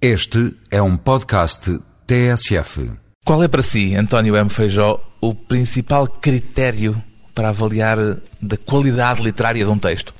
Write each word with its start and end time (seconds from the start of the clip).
Este 0.00 0.54
é 0.70 0.82
um 0.82 0.94
podcast 0.94 1.80
TSF. 2.06 2.92
Qual 3.24 3.42
é 3.42 3.48
para 3.48 3.62
si, 3.62 3.94
António 3.94 4.36
M. 4.36 4.50
Feijó, 4.50 5.02
o 5.22 5.34
principal 5.34 6.06
critério 6.06 7.02
para 7.34 7.48
avaliar 7.48 7.96
da 8.38 8.58
qualidade 8.58 9.22
literária 9.22 9.64
de 9.64 9.70
um 9.70 9.78
texto? 9.78 10.12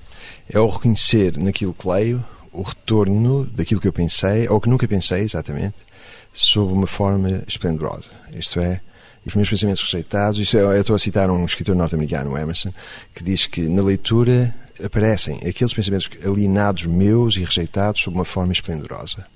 É 0.48 0.58
o 0.58 0.66
reconhecer 0.66 1.36
naquilo 1.36 1.74
que 1.74 1.86
leio 1.86 2.24
o 2.54 2.62
retorno 2.62 3.44
daquilo 3.44 3.78
que 3.78 3.86
eu 3.86 3.92
pensei, 3.92 4.48
ou 4.48 4.62
que 4.62 4.68
nunca 4.70 4.88
pensei 4.88 5.20
exatamente, 5.20 5.76
sob 6.32 6.72
uma 6.72 6.86
forma 6.86 7.42
esplendorosa. 7.46 8.08
Isto 8.34 8.60
é, 8.60 8.80
os 9.26 9.34
meus 9.34 9.50
pensamentos 9.50 9.82
rejeitados. 9.82 10.40
Isto 10.40 10.56
é, 10.56 10.60
eu 10.62 10.80
estou 10.80 10.96
a 10.96 10.98
citar 10.98 11.30
um 11.30 11.44
escritor 11.44 11.76
norte-americano, 11.76 12.38
Emerson, 12.38 12.72
que 13.14 13.22
diz 13.22 13.44
que 13.44 13.68
na 13.68 13.82
leitura 13.82 14.54
aparecem 14.82 15.36
aqueles 15.46 15.74
pensamentos 15.74 16.08
alienados 16.24 16.86
meus 16.86 17.36
e 17.36 17.44
rejeitados 17.44 18.00
sob 18.00 18.16
uma 18.16 18.24
forma 18.24 18.54
esplendorosa. 18.54 19.26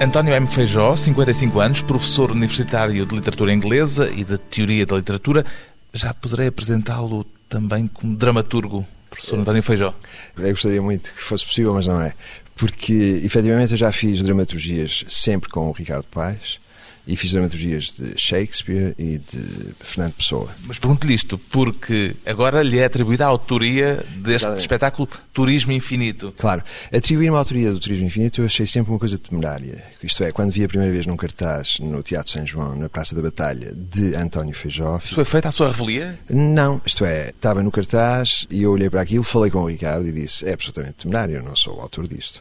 António 0.00 0.34
M. 0.34 0.46
Feijó, 0.46 0.96
55 0.96 1.60
anos, 1.60 1.82
professor 1.82 2.30
universitário 2.30 3.06
de 3.06 3.14
literatura 3.14 3.52
inglesa 3.52 4.10
e 4.10 4.24
de 4.24 4.38
teoria 4.38 4.86
da 4.86 4.96
literatura. 4.96 5.44
Já 5.92 6.12
poderei 6.14 6.48
apresentá-lo 6.48 7.24
também 7.48 7.86
como 7.86 8.16
dramaturgo, 8.16 8.86
professor 9.10 9.38
António 9.38 9.62
Feijó? 9.62 9.94
Eu 10.36 10.50
gostaria 10.50 10.82
muito 10.82 11.12
que 11.12 11.22
fosse 11.22 11.44
possível, 11.44 11.74
mas 11.74 11.86
não 11.86 12.00
é. 12.00 12.12
Porque, 12.56 13.20
efetivamente, 13.24 13.72
eu 13.72 13.78
já 13.78 13.92
fiz 13.92 14.22
dramaturgias 14.22 15.04
sempre 15.08 15.48
com 15.48 15.68
o 15.68 15.72
Ricardo 15.72 16.06
Paes 16.10 16.58
e 17.06 17.16
fiz 17.16 17.32
dramaturgias 17.32 17.92
de 17.92 18.16
Shakespeare 18.16 18.94
e 18.98 19.18
de 19.18 19.74
Fernando 19.80 20.14
Pessoa. 20.14 20.48
Mas 20.64 20.78
pergunto-lhe 20.78 21.14
isto 21.14 21.36
porque 21.36 22.14
agora 22.24 22.62
lhe 22.62 22.78
é 22.78 22.84
atribuída 22.84 23.24
a 23.24 23.28
autoria 23.28 24.04
deste 24.16 24.30
Exatamente. 24.30 24.60
espetáculo 24.60 25.08
Turismo 25.32 25.72
Infinito. 25.72 26.32
Claro, 26.38 26.62
atribuir-me 26.92 27.36
a 27.36 27.38
autoria 27.38 27.72
do 27.72 27.80
Turismo 27.80 28.06
Infinito 28.06 28.40
eu 28.40 28.46
achei 28.46 28.66
sempre 28.66 28.92
uma 28.92 28.98
coisa 28.98 29.18
temerária. 29.18 29.84
Isto 30.02 30.22
é, 30.24 30.32
quando 30.32 30.52
vi 30.52 30.64
a 30.64 30.68
primeira 30.68 30.92
vez 30.92 31.06
num 31.06 31.16
cartaz 31.16 31.78
no 31.80 32.02
Teatro 32.02 32.32
São 32.32 32.46
João, 32.46 32.76
na 32.76 32.88
Praça 32.88 33.14
da 33.14 33.22
Batalha, 33.22 33.72
de 33.74 34.14
António 34.14 34.54
Feijó... 34.54 34.98
Isto 35.02 35.14
foi 35.16 35.24
feito 35.24 35.46
à 35.46 35.52
sua 35.52 35.68
revelia? 35.68 36.18
Não, 36.30 36.80
isto 36.86 37.04
é, 37.04 37.30
estava 37.30 37.62
no 37.62 37.70
cartaz 37.70 38.46
e 38.48 38.62
eu 38.62 38.70
olhei 38.70 38.88
para 38.88 39.00
aquilo, 39.00 39.24
falei 39.24 39.50
com 39.50 39.62
o 39.62 39.66
Ricardo 39.66 40.06
e 40.06 40.12
disse: 40.12 40.48
é 40.48 40.52
absolutamente 40.52 40.94
temerário, 40.98 41.36
eu 41.36 41.42
não 41.42 41.56
sou 41.56 41.78
o 41.78 41.80
autor 41.80 42.06
disto. 42.06 42.40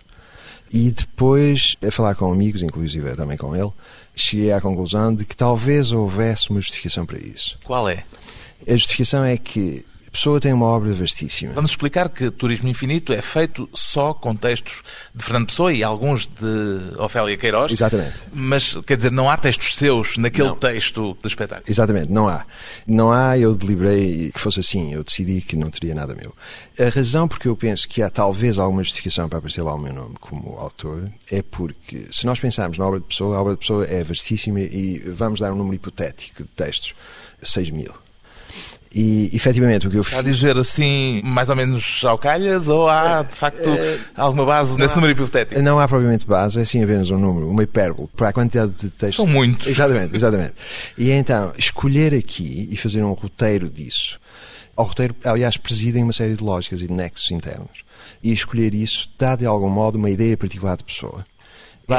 E 0.74 0.90
depois, 0.90 1.76
a 1.86 1.92
falar 1.92 2.16
com 2.16 2.32
amigos, 2.32 2.64
inclusive 2.64 3.14
também 3.16 3.38
com 3.38 3.54
ele, 3.54 3.72
cheguei 4.16 4.52
à 4.52 4.62
conclusão 4.62 5.14
de 5.14 5.26
que 5.26 5.36
talvez 5.36 5.92
houvesse 5.92 6.50
uma 6.50 6.60
justificação 6.62 7.06
para 7.06 7.20
isso. 7.20 7.58
Qual 7.64 7.88
é? 7.90 8.04
A 8.68 8.72
justificação 8.74 9.24
é 9.24 9.38
que 9.38 9.86
a 10.12 10.14
pessoa 10.14 10.42
tem 10.42 10.52
uma 10.52 10.66
obra 10.66 10.94
vastíssima. 10.94 11.54
Vamos 11.54 11.72
explicar 11.72 12.10
que 12.10 12.30
Turismo 12.30 12.68
Infinito 12.68 13.14
é 13.14 13.22
feito 13.22 13.70
só 13.74 14.14
com 14.14 14.36
textos 14.36 14.84
de 15.16 15.24
Fernando 15.24 15.48
Pessoa 15.48 15.72
e 15.72 15.86
alguns 15.86 16.26
de 16.26 17.00
Ofélia 17.00 17.38
Queiroz. 17.38 17.72
Exatamente. 17.72 18.16
Mas, 18.34 18.76
quer 18.86 18.98
dizer, 18.98 19.10
não 19.10 19.30
há 19.30 19.38
textos 19.38 19.78
seus 19.78 20.18
naquele 20.18 20.50
Não. 20.50 20.58
texto 20.58 21.18
do 21.22 21.28
espetáculo. 21.30 21.72
Exatamente, 21.72 22.12
não 22.12 22.28
há. 22.28 22.46
Não 22.86 23.10
há, 23.10 23.38
eu 23.38 23.56
deliberei 23.56 24.32
que 24.34 24.40
fosse 24.40 24.60
assim, 24.60 24.94
eu 24.94 25.02
decidi 25.02 25.40
que 25.40 25.56
não 25.56 25.70
teria 25.70 25.96
nada 25.96 26.14
meu. 26.14 26.36
A 26.78 26.90
razão 26.90 27.26
porque 27.26 27.48
eu 27.48 27.56
penso 27.56 27.88
que 27.88 28.02
há 28.02 28.10
talvez 28.10 28.60
alguma 28.60 28.84
justificação 28.84 29.30
para 29.30 29.38
aparecer 29.38 29.62
lá 29.62 29.74
o 29.74 29.80
meu 29.80 29.94
nome 29.94 30.16
como 30.20 30.58
autor 30.58 31.10
é 31.32 31.42
porque, 31.42 32.08
se 32.12 32.26
nós 32.26 32.38
pensarmos 32.38 32.78
na 32.78 32.86
obra 32.86 33.00
de 33.00 33.06
pessoa, 33.06 33.38
a 33.38 33.42
obra 33.42 33.54
de 33.54 33.60
pessoa 33.60 33.86
é 33.86 34.04
vastíssima 34.04 34.60
e 34.60 35.00
vamos 35.00 35.40
dar 35.40 35.54
um 35.54 35.56
número 35.56 35.76
hipotético 35.76 36.44
de 36.44 36.50
textos, 36.50 36.94
6 37.42 37.70
mil. 37.70 37.94
E, 38.94 39.30
efetivamente, 39.34 39.88
o 39.88 39.90
que 39.90 39.96
eu 39.96 40.02
Está 40.02 40.20
a 40.20 40.24
fiz... 40.24 40.36
dizer 40.36 40.58
assim, 40.58 41.22
mais 41.24 41.50
ou 41.50 41.56
menos 41.56 42.02
ao 42.04 42.18
calhas, 42.18 42.68
ou 42.68 42.90
há, 42.90 43.24
de 43.24 43.34
facto, 43.34 43.70
alguma 44.18 44.46
base 44.46 44.78
nesse 44.78 44.94
há- 44.94 44.96
número 44.98 45.14
hipotético? 45.14 45.62
Não 45.62 45.80
há 45.80 45.88
propriamente 45.88 46.26
base, 46.28 46.60
é 46.60 46.66
sim 46.66 46.84
apenas 46.84 47.10
um 47.10 47.18
número, 47.18 47.50
uma 47.50 47.64
hipérbole, 47.64 48.10
para 48.18 48.28
a 48.30 48.34
quantidade 48.34 48.74
de 48.74 48.90
textos. 48.90 49.16
São 49.16 49.26
muitos. 49.28 49.68
Exatamente, 49.68 50.14
exatamente. 50.14 50.54
E 50.98 51.10
então, 51.12 51.54
escolher 51.58 52.14
aqui 52.14 52.68
e 52.70 52.76
fazer 52.76 53.02
um 53.02 53.14
roteiro 53.14 53.70
disso. 53.70 54.20
Ao 54.76 54.84
roteiro, 54.84 55.16
aliás, 55.24 55.56
presidem 55.56 56.04
uma 56.04 56.12
série 56.14 56.34
de 56.36 56.44
lógicas 56.44 56.82
e 56.82 56.88
de 56.88 56.94
nexos 56.94 57.32
internos. 57.32 57.86
E 58.22 58.32
escolher 58.34 58.74
isso 58.74 59.10
dá, 59.18 59.38
de 59.38 59.46
algum 59.46 59.70
modo, 59.70 59.98
uma 59.98 60.10
ideia 60.10 60.36
particular 60.36 60.76
de 60.76 60.84
pessoa. 60.84 61.26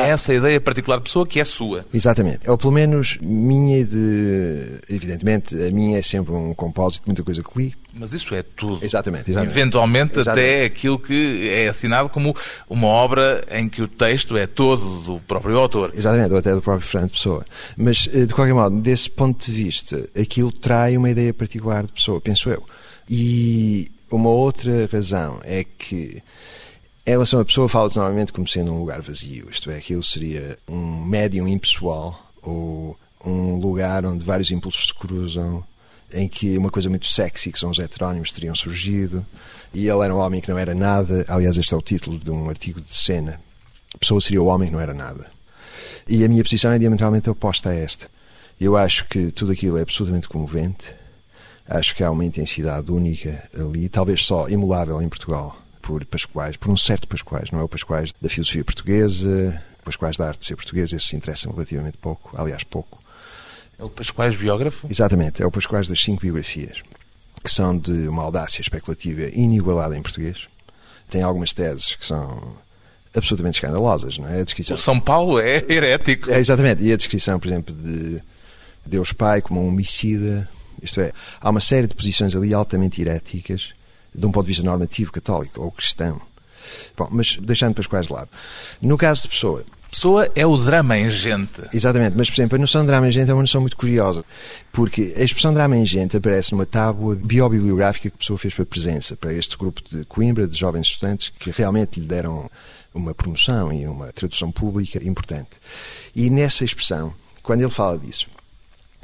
É 0.00 0.10
essa 0.10 0.34
ideia 0.34 0.60
particular 0.60 0.98
de 0.98 1.04
pessoa 1.04 1.26
que 1.26 1.40
é 1.40 1.44
sua. 1.44 1.84
Exatamente. 1.92 2.48
Ou 2.48 2.56
pelo 2.56 2.72
menos 2.72 3.18
minha 3.20 3.78
e 3.78 3.84
de. 3.84 4.80
Evidentemente, 4.88 5.54
a 5.54 5.70
minha 5.70 5.98
é 5.98 6.02
sempre 6.02 6.32
um 6.32 6.54
compósito 6.54 7.04
de 7.04 7.08
muita 7.08 7.22
coisa 7.22 7.42
que 7.42 7.58
li. 7.58 7.74
Mas 7.94 8.12
isso 8.12 8.34
é 8.34 8.42
tudo. 8.42 8.82
Exatamente, 8.82 9.30
exatamente. 9.30 9.52
Eventualmente, 9.52 10.18
Exatamente. 10.18 10.48
até 10.48 10.64
aquilo 10.64 10.98
que 10.98 11.48
é 11.50 11.68
assinado 11.68 12.08
como 12.08 12.34
uma 12.68 12.86
obra 12.86 13.44
em 13.50 13.68
que 13.68 13.82
o 13.82 13.88
texto 13.88 14.36
é 14.36 14.46
todo 14.46 15.00
do 15.02 15.20
próprio 15.20 15.58
autor. 15.58 15.92
Exatamente, 15.94 16.32
ou 16.32 16.38
até 16.38 16.54
do 16.54 16.62
próprio 16.62 16.88
Fernando 16.88 17.10
Pessoa. 17.10 17.44
Mas, 17.76 18.08
eh, 18.12 18.24
de 18.24 18.34
qualquer 18.34 18.54
modo, 18.54 18.80
desse 18.80 19.10
ponto 19.10 19.44
de 19.44 19.52
vista, 19.52 20.08
aquilo 20.18 20.50
trai 20.50 20.96
uma 20.96 21.10
ideia 21.10 21.34
particular 21.34 21.84
de 21.84 21.92
pessoa, 21.92 22.18
penso 22.18 22.48
eu. 22.48 22.64
E 23.10 23.90
uma 24.10 24.30
outra 24.30 24.88
razão 24.90 25.40
é 25.44 25.64
que, 25.64 26.22
em 27.04 27.10
relação 27.10 27.40
à 27.40 27.44
pessoa, 27.44 27.68
fala-se 27.68 27.96
normalmente 27.96 28.32
como 28.32 28.46
sendo 28.46 28.72
um 28.72 28.78
lugar 28.78 29.02
vazio, 29.02 29.48
isto 29.50 29.70
é, 29.70 29.76
aquilo 29.76 30.02
seria 30.02 30.56
um 30.68 31.04
médium 31.04 31.48
impessoal 31.48 32.30
ou 32.40 32.96
um 33.24 33.56
lugar 33.56 34.04
onde 34.06 34.24
vários 34.24 34.50
impulsos 34.50 34.86
se 34.86 34.94
cruzam, 34.94 35.64
em 36.12 36.28
que 36.28 36.56
uma 36.56 36.70
coisa 36.70 36.88
muito 36.88 37.06
sexy, 37.06 37.50
que 37.50 37.58
são 37.58 37.70
os 37.70 37.78
heterónimos, 37.78 38.30
teriam 38.30 38.54
surgido, 38.54 39.24
e 39.74 39.88
ele 39.88 40.04
era 40.04 40.14
um 40.14 40.18
homem 40.18 40.40
que 40.40 40.50
não 40.50 40.58
era 40.58 40.74
nada. 40.74 41.24
Aliás, 41.28 41.56
este 41.56 41.72
é 41.72 41.76
o 41.76 41.82
título 41.82 42.18
de 42.18 42.30
um 42.30 42.48
artigo 42.48 42.80
de 42.80 42.94
cena. 42.94 43.40
A 43.94 43.98
pessoa 43.98 44.20
seria 44.20 44.42
o 44.42 44.46
homem 44.46 44.68
que 44.68 44.74
não 44.74 44.80
era 44.80 44.92
nada. 44.92 45.30
E 46.06 46.24
a 46.24 46.28
minha 46.28 46.42
posição 46.42 46.70
é 46.70 46.78
diametralmente 46.78 47.30
oposta 47.30 47.70
a 47.70 47.74
esta. 47.74 48.08
Eu 48.60 48.76
acho 48.76 49.08
que 49.08 49.30
tudo 49.32 49.52
aquilo 49.52 49.78
é 49.78 49.82
absolutamente 49.82 50.28
comovente. 50.28 50.94
Acho 51.66 51.94
que 51.94 52.04
há 52.04 52.10
uma 52.10 52.24
intensidade 52.24 52.90
única 52.92 53.48
ali, 53.54 53.88
talvez 53.88 54.24
só 54.24 54.48
emulável 54.48 55.00
em 55.00 55.08
Portugal 55.08 55.61
por 55.82 56.04
Pascoais, 56.06 56.56
por 56.56 56.70
um 56.70 56.76
certo 56.76 57.08
Pascoais, 57.08 57.50
não 57.50 57.58
é 57.58 57.62
o 57.62 57.68
Pascoais 57.68 58.12
da 58.20 58.28
filosofia 58.28 58.64
portuguesa, 58.64 59.62
o 59.80 59.84
Pascoais 59.84 60.16
da 60.16 60.28
arte 60.28 60.40
de 60.40 60.46
ser 60.46 60.56
português, 60.56 60.92
esses 60.92 61.08
se 61.08 61.16
interessam 61.16 61.52
relativamente 61.52 61.98
pouco, 61.98 62.32
aliás, 62.40 62.62
pouco. 62.62 63.02
É 63.78 63.84
o 63.84 63.90
Pascoais 63.90 64.36
biógrafo. 64.36 64.86
Exatamente, 64.88 65.42
é 65.42 65.46
o 65.46 65.50
Pascoais 65.50 65.88
das 65.88 66.00
cinco 66.00 66.22
biografias, 66.22 66.82
que 67.42 67.50
são 67.50 67.76
de 67.76 68.08
uma 68.08 68.22
audácia 68.22 68.62
especulativa 68.62 69.22
inigualada 69.34 69.96
em 69.96 70.02
português. 70.02 70.46
Tem 71.10 71.22
algumas 71.22 71.52
teses 71.52 71.94
que 71.96 72.06
são 72.06 72.54
absolutamente 73.14 73.56
escandalosas, 73.56 74.16
não 74.18 74.28
é? 74.28 74.40
A 74.40 74.44
descrição 74.44 74.76
O 74.76 74.78
São 74.78 74.98
Paulo 74.98 75.38
é 75.38 75.64
herético. 75.68 76.30
é, 76.30 76.38
exatamente. 76.38 76.82
E 76.82 76.92
a 76.92 76.96
descrição, 76.96 77.38
por 77.38 77.48
exemplo, 77.48 77.74
de 77.74 78.22
Deus 78.86 79.12
Pai 79.12 79.42
como 79.42 79.60
um 79.62 79.68
homicida. 79.68 80.48
Isto 80.80 81.00
é, 81.00 81.12
há 81.40 81.50
uma 81.50 81.60
série 81.60 81.86
de 81.86 81.94
posições 81.94 82.34
ali 82.34 82.54
altamente 82.54 83.00
heréticas, 83.00 83.70
de 84.14 84.26
um 84.26 84.32
ponto 84.32 84.44
de 84.44 84.48
vista 84.48 84.64
normativo, 84.64 85.12
católico 85.12 85.62
ou 85.62 85.70
cristão. 85.70 86.20
Bom, 86.96 87.08
mas 87.10 87.36
deixando 87.36 87.74
para 87.74 87.80
os 87.80 87.86
quais 87.86 88.06
de 88.06 88.12
lado. 88.12 88.30
No 88.80 88.96
caso 88.96 89.22
de 89.22 89.28
Pessoa, 89.28 89.64
Pessoa 89.92 90.30
é 90.34 90.46
o 90.46 90.56
drama 90.56 90.96
em 90.96 91.10
gente. 91.10 91.60
Exatamente, 91.70 92.16
mas 92.16 92.30
por 92.30 92.36
exemplo, 92.36 92.56
a 92.56 92.58
noção 92.58 92.80
de 92.80 92.86
drama 92.86 93.08
em 93.08 93.10
gente 93.10 93.30
é 93.30 93.34
uma 93.34 93.42
noção 93.42 93.60
muito 93.60 93.76
curiosa, 93.76 94.24
porque 94.72 95.12
a 95.18 95.22
expressão 95.22 95.52
drama 95.52 95.76
em 95.76 95.84
gente 95.84 96.16
aparece 96.16 96.52
numa 96.52 96.64
tábua 96.64 97.14
biobibliográfica 97.14 98.08
que 98.08 98.14
a 98.14 98.18
pessoa 98.18 98.38
fez 98.38 98.54
para 98.54 98.62
a 98.62 98.66
presença, 98.66 99.14
para 99.14 99.34
este 99.34 99.54
grupo 99.54 99.82
de 99.86 100.06
Coimbra, 100.06 100.48
de 100.48 100.58
jovens 100.58 100.86
estudantes, 100.86 101.28
que 101.28 101.50
realmente 101.50 102.00
lhe 102.00 102.06
deram 102.06 102.50
uma 102.94 103.14
promoção 103.14 103.70
e 103.70 103.86
uma 103.86 104.10
tradução 104.14 104.50
pública 104.50 104.98
importante. 105.06 105.50
E 106.16 106.30
nessa 106.30 106.64
expressão, 106.64 107.12
quando 107.42 107.60
ele 107.60 107.70
fala 107.70 107.98
disso, 107.98 108.28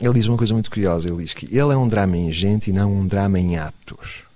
ele 0.00 0.14
diz 0.14 0.26
uma 0.26 0.38
coisa 0.38 0.54
muito 0.54 0.70
curiosa, 0.70 1.06
ele 1.06 1.22
diz 1.22 1.34
que 1.34 1.44
ele 1.46 1.72
é 1.72 1.76
um 1.76 1.86
drama 1.86 2.16
em 2.16 2.32
gente 2.32 2.70
e 2.70 2.72
não 2.72 2.90
um 2.90 3.06
drama 3.06 3.38
em 3.38 3.58
atos. 3.58 4.27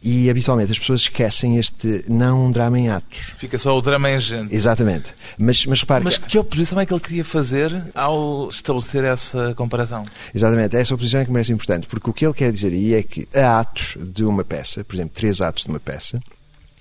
E 0.00 0.30
habitualmente 0.30 0.70
as 0.70 0.78
pessoas 0.78 1.00
esquecem 1.00 1.58
este 1.58 2.04
não 2.08 2.52
drama 2.52 2.78
em 2.78 2.88
atos. 2.88 3.32
Fica 3.36 3.58
só 3.58 3.76
o 3.76 3.80
drama 3.80 4.08
em 4.10 4.20
gente. 4.20 4.54
Exatamente. 4.54 5.12
Mas, 5.36 5.66
mas 5.66 5.80
repare. 5.80 6.04
Mas 6.04 6.16
que... 6.16 6.26
que 6.26 6.38
oposição 6.38 6.78
é 6.78 6.86
que 6.86 6.92
ele 6.92 7.00
queria 7.00 7.24
fazer 7.24 7.84
ao 7.94 8.48
estabelecer 8.48 9.02
essa 9.02 9.54
comparação? 9.54 10.04
Exatamente. 10.32 10.76
Essa 10.76 10.94
oposição 10.94 11.20
é 11.20 11.24
que 11.24 11.30
me 11.30 11.34
parece 11.34 11.52
importante, 11.52 11.86
porque 11.88 12.08
o 12.08 12.12
que 12.12 12.24
ele 12.24 12.34
quer 12.34 12.52
dizer 12.52 12.72
aí 12.72 12.94
é 12.94 13.02
que 13.02 13.26
a 13.34 13.58
atos 13.58 13.96
de 14.00 14.24
uma 14.24 14.44
peça, 14.44 14.84
por 14.84 14.94
exemplo, 14.94 15.12
três 15.14 15.40
atos 15.40 15.64
de 15.64 15.70
uma 15.70 15.80
peça, 15.80 16.22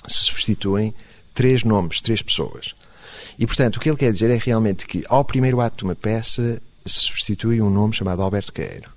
se 0.08 0.20
substituem 0.20 0.94
três 1.34 1.64
nomes, 1.64 2.02
três 2.02 2.22
pessoas. 2.22 2.76
E, 3.38 3.46
portanto, 3.46 3.78
o 3.78 3.80
que 3.80 3.90
ele 3.90 3.98
quer 3.98 4.12
dizer 4.12 4.30
é 4.30 4.38
realmente 4.38 4.86
que 4.88 5.04
ao 5.10 5.26
primeiro 5.26 5.60
ato 5.60 5.78
de 5.78 5.84
uma 5.84 5.96
peça 5.96 6.62
se 6.86 7.00
substitui 7.00 7.62
um 7.62 7.70
nome 7.70 7.94
chamado 7.94 8.22
Alberto 8.22 8.54
Queiro. 8.54 8.97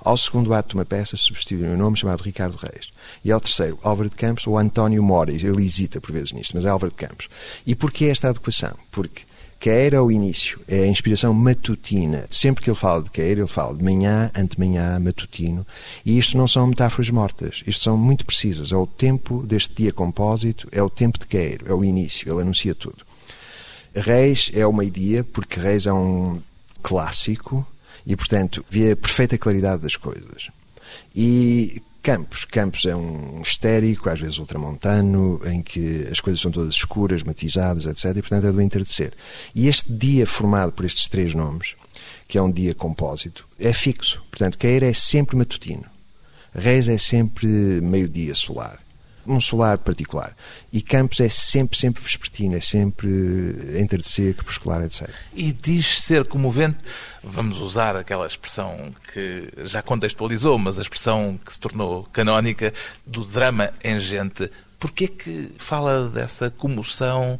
Ao 0.00 0.16
segundo 0.16 0.54
ato 0.54 0.70
de 0.70 0.74
uma 0.76 0.84
peça 0.84 1.16
se 1.16 1.24
substitui 1.24 1.66
um 1.66 1.76
nome 1.76 1.96
chamado 1.96 2.22
Ricardo 2.22 2.56
Reis. 2.56 2.88
E 3.24 3.32
ao 3.32 3.40
terceiro, 3.40 3.78
Álvaro 3.82 4.08
de 4.08 4.16
Campos 4.16 4.46
ou 4.46 4.56
António 4.56 5.02
Mora. 5.02 5.32
Ele 5.32 5.64
hesita 5.64 6.00
por 6.00 6.12
vezes 6.12 6.32
nisto, 6.32 6.54
mas 6.54 6.64
é 6.64 6.68
Álvaro 6.68 6.92
de 6.92 6.96
Campos. 6.96 7.28
E 7.66 7.74
porquê 7.74 8.06
esta 8.06 8.28
adequação? 8.28 8.74
Porque 8.92 9.22
quer 9.58 9.96
ao 9.96 10.10
início, 10.10 10.60
é 10.68 10.84
a 10.84 10.86
inspiração 10.86 11.34
matutina. 11.34 12.26
Sempre 12.30 12.62
que 12.62 12.70
ele 12.70 12.76
fala 12.76 13.02
de 13.02 13.10
quer, 13.10 13.32
ele 13.32 13.46
fala 13.46 13.76
de 13.76 13.82
manhã, 13.82 14.30
antemanhã, 14.34 14.98
matutino. 15.00 15.66
E 16.06 16.16
isto 16.16 16.38
não 16.38 16.46
são 16.46 16.66
metáforas 16.68 17.10
mortas. 17.10 17.62
Isto 17.66 17.84
são 17.84 17.96
muito 17.96 18.24
precisas. 18.24 18.70
É 18.70 18.76
o 18.76 18.86
tempo 18.86 19.44
deste 19.44 19.74
dia 19.74 19.92
compósito, 19.92 20.68
é 20.70 20.82
o 20.82 20.88
tempo 20.88 21.18
de 21.18 21.26
quer, 21.26 21.58
é 21.66 21.74
o 21.74 21.84
início. 21.84 22.32
Ele 22.32 22.42
anuncia 22.42 22.74
tudo. 22.74 23.04
Reis 23.94 24.50
é 24.54 24.64
o 24.64 24.72
meio-dia, 24.72 25.24
porque 25.24 25.58
Reis 25.58 25.86
é 25.86 25.92
um 25.92 26.40
clássico 26.82 27.66
e, 28.08 28.16
portanto, 28.16 28.64
vê 28.70 28.92
a 28.92 28.96
perfeita 28.96 29.36
claridade 29.36 29.82
das 29.82 29.94
coisas. 29.94 30.48
E 31.14 31.82
Campos. 32.02 32.46
Campos 32.46 32.86
é 32.86 32.96
um 32.96 33.42
histérico, 33.42 34.08
às 34.08 34.18
vezes 34.18 34.38
ultramontano, 34.38 35.38
em 35.44 35.60
que 35.60 36.08
as 36.10 36.20
coisas 36.20 36.40
são 36.40 36.50
todas 36.50 36.74
escuras, 36.74 37.22
matizadas, 37.22 37.84
etc. 37.84 38.16
E, 38.16 38.22
portanto, 38.22 38.46
é 38.46 38.52
do 38.52 38.62
entardecer. 38.62 39.12
E 39.54 39.68
este 39.68 39.92
dia 39.92 40.26
formado 40.26 40.72
por 40.72 40.86
estes 40.86 41.06
três 41.06 41.34
nomes, 41.34 41.76
que 42.26 42.38
é 42.38 42.42
um 42.42 42.50
dia 42.50 42.74
compósito, 42.74 43.46
é 43.58 43.74
fixo. 43.74 44.22
Portanto, 44.30 44.56
Queira 44.56 44.86
é 44.86 44.94
sempre 44.94 45.36
matutino. 45.36 45.84
Reis 46.54 46.88
é 46.88 46.96
sempre 46.96 47.46
meio-dia 47.46 48.34
solar 48.34 48.87
um 49.28 49.40
solar 49.40 49.78
particular. 49.78 50.34
E 50.72 50.80
Campos 50.80 51.20
é 51.20 51.28
sempre, 51.28 51.76
sempre 51.76 52.02
vespertino, 52.02 52.56
é 52.56 52.60
sempre 52.60 53.08
entardecer, 53.78 54.34
crepuscular, 54.34 54.82
etc. 54.82 55.08
E 55.34 55.52
diz 55.52 56.02
ser 56.02 56.26
comovente, 56.26 56.78
vamos 57.22 57.60
usar 57.60 57.96
aquela 57.96 58.26
expressão 58.26 58.92
que 59.12 59.50
já 59.64 59.82
contextualizou, 59.82 60.58
mas 60.58 60.78
a 60.78 60.82
expressão 60.82 61.38
que 61.44 61.52
se 61.52 61.60
tornou 61.60 62.04
canónica, 62.12 62.72
do 63.06 63.24
drama 63.24 63.70
em 63.84 64.00
gente. 64.00 64.50
Porquê 64.78 65.08
que 65.08 65.50
fala 65.58 66.08
dessa 66.08 66.50
comoção 66.50 67.38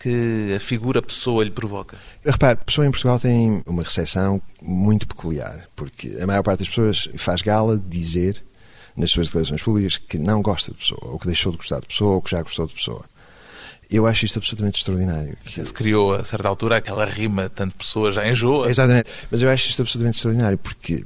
que 0.00 0.54
a 0.56 0.60
figura 0.60 1.00
pessoa 1.02 1.44
lhe 1.44 1.50
provoca? 1.50 1.96
Repare, 2.24 2.58
a 2.60 2.64
pessoa 2.64 2.86
em 2.86 2.90
Portugal 2.90 3.18
tem 3.18 3.62
uma 3.66 3.82
recepção 3.82 4.42
muito 4.60 5.06
peculiar, 5.06 5.68
porque 5.76 6.18
a 6.20 6.26
maior 6.26 6.42
parte 6.42 6.60
das 6.60 6.68
pessoas 6.68 7.08
faz 7.16 7.42
gala 7.42 7.78
de 7.78 7.86
dizer 7.86 8.42
nas 8.96 9.10
suas 9.10 9.28
declarações 9.28 9.62
públicas 9.62 9.96
que 9.96 10.18
não 10.18 10.42
gosta 10.42 10.72
de 10.72 10.78
pessoa, 10.78 11.12
ou 11.12 11.18
que 11.18 11.26
deixou 11.26 11.52
de 11.52 11.58
gostar 11.58 11.80
de 11.80 11.86
pessoa, 11.86 12.14
ou 12.14 12.22
que 12.22 12.30
já 12.30 12.42
gostou 12.42 12.66
de 12.66 12.74
pessoa. 12.74 13.04
Eu 13.90 14.06
acho 14.06 14.24
isto 14.24 14.38
absolutamente 14.38 14.78
extraordinário. 14.78 15.36
Que... 15.44 15.64
Se 15.64 15.72
criou, 15.72 16.14
a 16.14 16.22
certa 16.22 16.48
altura, 16.48 16.76
aquela 16.76 17.04
rima, 17.04 17.48
tanto 17.48 17.74
pessoa 17.74 18.10
já 18.12 18.28
enjoa. 18.28 18.70
Exatamente. 18.70 19.10
Mas 19.28 19.42
eu 19.42 19.50
acho 19.50 19.68
isto 19.68 19.82
absolutamente 19.82 20.18
extraordinário, 20.18 20.58
porque 20.58 21.04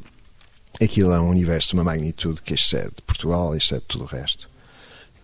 aquilo 0.82 1.12
é 1.12 1.18
um 1.18 1.30
universo 1.30 1.68
de 1.68 1.74
uma 1.74 1.84
magnitude 1.84 2.42
que 2.42 2.52
excede 2.52 2.92
Portugal, 3.06 3.56
excede 3.56 3.82
tudo 3.88 4.04
o 4.04 4.06
resto. 4.06 4.50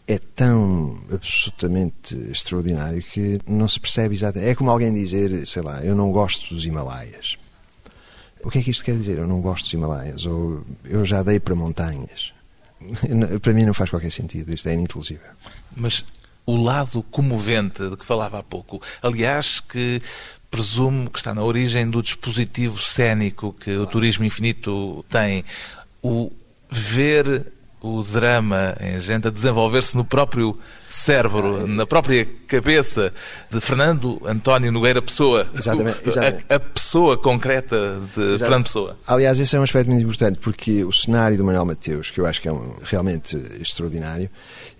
É 0.06 0.19
tão 0.19 0.99
absolutamente 1.13 2.17
extraordinário 2.31 3.03
que 3.03 3.39
não 3.47 3.69
se 3.69 3.79
percebe 3.79 4.15
exatamente. 4.15 4.51
É 4.51 4.55
como 4.55 4.71
alguém 4.71 4.93
dizer, 4.93 5.47
sei 5.47 5.63
lá, 5.63 5.85
eu 5.85 5.95
não 5.95 6.11
gosto 6.11 6.55
dos 6.55 6.65
Himalaias. 6.65 7.37
O 8.43 8.51
que 8.51 8.59
é 8.59 8.63
que 8.63 8.71
isto 8.71 8.83
quer 8.83 8.95
dizer? 8.95 9.19
Eu 9.19 9.27
não 9.27 9.43
gosto 9.43 9.65
dos 9.65 9.73
Himalaias. 9.75 10.25
Ou 10.25 10.65
eu 10.85 11.05
já 11.05 11.23
dei 11.23 11.39
para 11.39 11.55
montanhas. 11.55 12.33
Para 13.43 13.53
mim 13.53 13.65
não 13.65 13.75
faz 13.75 13.91
qualquer 13.91 14.11
sentido, 14.11 14.53
isto 14.53 14.69
é 14.69 14.75
ininteligível. 14.75 15.31
Mas 15.77 16.05
o 16.47 16.56
lado 16.56 17.03
comovente 17.03 17.88
de 17.88 17.97
que 17.97 18.05
falava 18.05 18.38
há 18.38 18.43
pouco, 18.43 18.81
aliás, 19.03 19.61
que 19.61 20.00
presumo 20.50 21.09
que 21.09 21.19
está 21.19 21.32
na 21.32 21.44
origem 21.44 21.88
do 21.88 22.03
dispositivo 22.03 22.79
cénico 22.79 23.53
que 23.53 23.77
o 23.77 23.87
turismo 23.87 24.25
infinito 24.25 25.05
tem, 25.09 25.44
o 26.03 26.32
ver 26.69 27.53
o 27.81 28.03
drama 28.03 28.77
em 28.81 29.00
gente 29.00 29.29
a 29.29 29.31
desenvolver-se 29.31 29.97
no 29.97 30.05
próprio 30.05 30.59
cérebro, 30.91 31.67
na 31.69 31.87
própria 31.87 32.27
cabeça 32.47 33.13
de 33.49 33.61
Fernando 33.61 34.21
António 34.27 34.73
Nogueira 34.73 35.01
Pessoa. 35.01 35.49
Exatamente. 35.55 36.01
exatamente. 36.09 36.45
A, 36.49 36.57
a, 36.57 36.61
pessoa 36.61 37.17
concreta 37.17 38.01
de 38.15 38.21
exatamente. 38.21 38.39
Fernando 38.39 38.65
Pessoa. 38.65 38.99
Aliás, 39.07 39.39
esse 39.39 39.55
é 39.55 39.61
um 39.61 39.63
aspecto 39.63 39.89
muito 39.89 40.03
importante, 40.03 40.39
porque 40.39 40.85
o 40.85 40.93
cenário 40.93 41.37
do 41.37 41.45
Manuel 41.45 41.65
Mateus, 41.65 42.11
que 42.11 42.21
eu 42.21 42.27
acho 42.27 42.43
que 42.43 42.49
é 42.49 42.53
um, 42.53 42.75
realmente 42.83 43.37
extraordinário, 43.61 44.29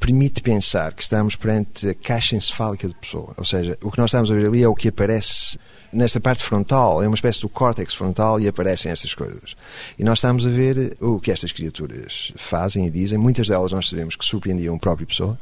permite 0.01 0.43
pensar 0.43 0.93
que 0.93 1.03
estamos 1.03 1.37
perante 1.37 1.89
a 1.89 1.95
caixa 1.95 2.35
encefálica 2.35 2.89
de 2.89 2.95
Pessoa. 2.95 3.33
Ou 3.37 3.45
seja, 3.45 3.79
o 3.83 3.91
que 3.91 3.99
nós 3.99 4.11
estamos 4.11 4.31
a 4.31 4.35
ver 4.35 4.47
ali 4.47 4.63
é 4.63 4.69
o 4.69 4.75
que 4.75 4.89
aparece 4.89 5.59
nesta 5.93 6.21
parte 6.21 6.43
frontal, 6.43 7.03
é 7.03 7.07
uma 7.07 7.15
espécie 7.15 7.41
do 7.41 7.49
córtex 7.49 7.95
frontal 7.95 8.41
e 8.41 8.49
aparecem 8.49 8.93
estas 8.93 9.15
coisas. 9.15 9.57
E 9.99 10.05
nós 10.05 10.19
estamos 10.19 10.47
a 10.47 10.49
ver 10.49 10.97
o 11.01 11.19
que 11.21 11.31
estas 11.31 11.53
criaturas 11.53 12.33
fazem 12.37 12.87
e 12.87 12.91
dizem. 12.91 13.19
Muitas 13.19 13.49
delas 13.49 13.73
nós 13.73 13.89
sabemos 13.89 14.17
que 14.17 14.25
surpreendiam 14.25 14.75
o 14.75 14.81
próprio 14.81 15.07
pessoa, 15.07 15.39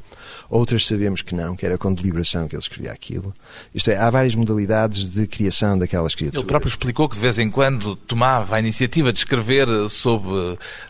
outras 0.58 0.87
sabemos 0.87 1.22
que 1.22 1.34
não, 1.34 1.56
que 1.56 1.64
era 1.64 1.78
com 1.78 1.93
deliberação 1.93 2.49
que 2.49 2.55
ele 2.55 2.62
escrevia 2.62 2.93
aquilo. 2.93 3.34
Isto 3.75 3.90
é, 3.90 3.96
há 3.96 4.10
várias 4.10 4.34
modalidades 4.34 5.08
de 5.08 5.26
criação 5.26 5.78
daquelas 5.78 6.14
criaturas. 6.14 6.43
Ele 6.43 6.49
próprio 6.49 6.69
explicou 6.69 7.08
que 7.08 7.14
de 7.14 7.20
vez 7.20 7.38
em 7.38 7.50
quando 7.50 7.96
tomava 7.96 8.56
a 8.56 8.60
iniciativa 8.60 9.12
de 9.12 9.19
escrever 9.19 9.69
sob 9.88 10.26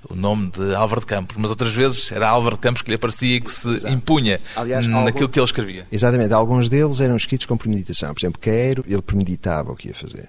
o 0.09 0.15
nome 0.15 0.51
de 0.51 0.75
Álvaro 0.75 1.01
de 1.01 1.07
Campos, 1.07 1.37
mas 1.37 1.51
outras 1.51 1.75
vezes 1.75 2.11
era 2.11 2.29
Álvaro 2.29 2.57
de 2.57 2.63
Campos 2.63 2.83
que 2.83 2.91
lhe 2.91 2.97
aparecia 2.97 3.37
e 3.37 3.41
que 3.41 3.51
se 3.51 3.69
Exato. 3.69 3.95
impunha 3.95 4.41
Aliás, 4.57 4.87
naquilo 4.87 5.07
algum... 5.07 5.29
que 5.29 5.39
ele 5.39 5.45
escrevia. 5.45 5.87
Exatamente, 5.91 6.33
alguns 6.33 6.69
deles 6.69 7.01
eram 7.01 7.17
escritos 7.17 7.47
com 7.47 7.57
premeditação. 7.57 8.13
Por 8.15 8.21
exemplo, 8.21 8.41
Queiro, 8.41 8.85
ele 8.89 9.03
premeditava 9.03 9.73
o 9.73 9.77
que 9.77 9.89
ia 9.89 9.95
fazer. 9.95 10.29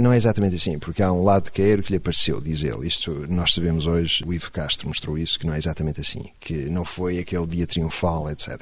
Não 0.00 0.12
é 0.12 0.16
exatamente 0.16 0.56
assim, 0.56 0.78
porque 0.78 1.02
há 1.02 1.12
um 1.12 1.22
lado 1.22 1.44
de 1.44 1.52
Queiro 1.52 1.82
que 1.82 1.92
lhe 1.92 1.96
apareceu, 1.96 2.40
diz 2.40 2.62
ele. 2.62 2.86
Isto 2.86 3.26
nós 3.28 3.54
sabemos 3.54 3.86
hoje, 3.86 4.24
o 4.26 4.32
Ivo 4.32 4.50
Castro 4.50 4.88
mostrou 4.88 5.16
isso, 5.16 5.38
que 5.38 5.46
não 5.46 5.54
é 5.54 5.58
exatamente 5.58 6.00
assim, 6.00 6.24
que 6.40 6.68
não 6.68 6.84
foi 6.84 7.18
aquele 7.18 7.46
dia 7.46 7.66
triunfal, 7.66 8.28
etc. 8.30 8.60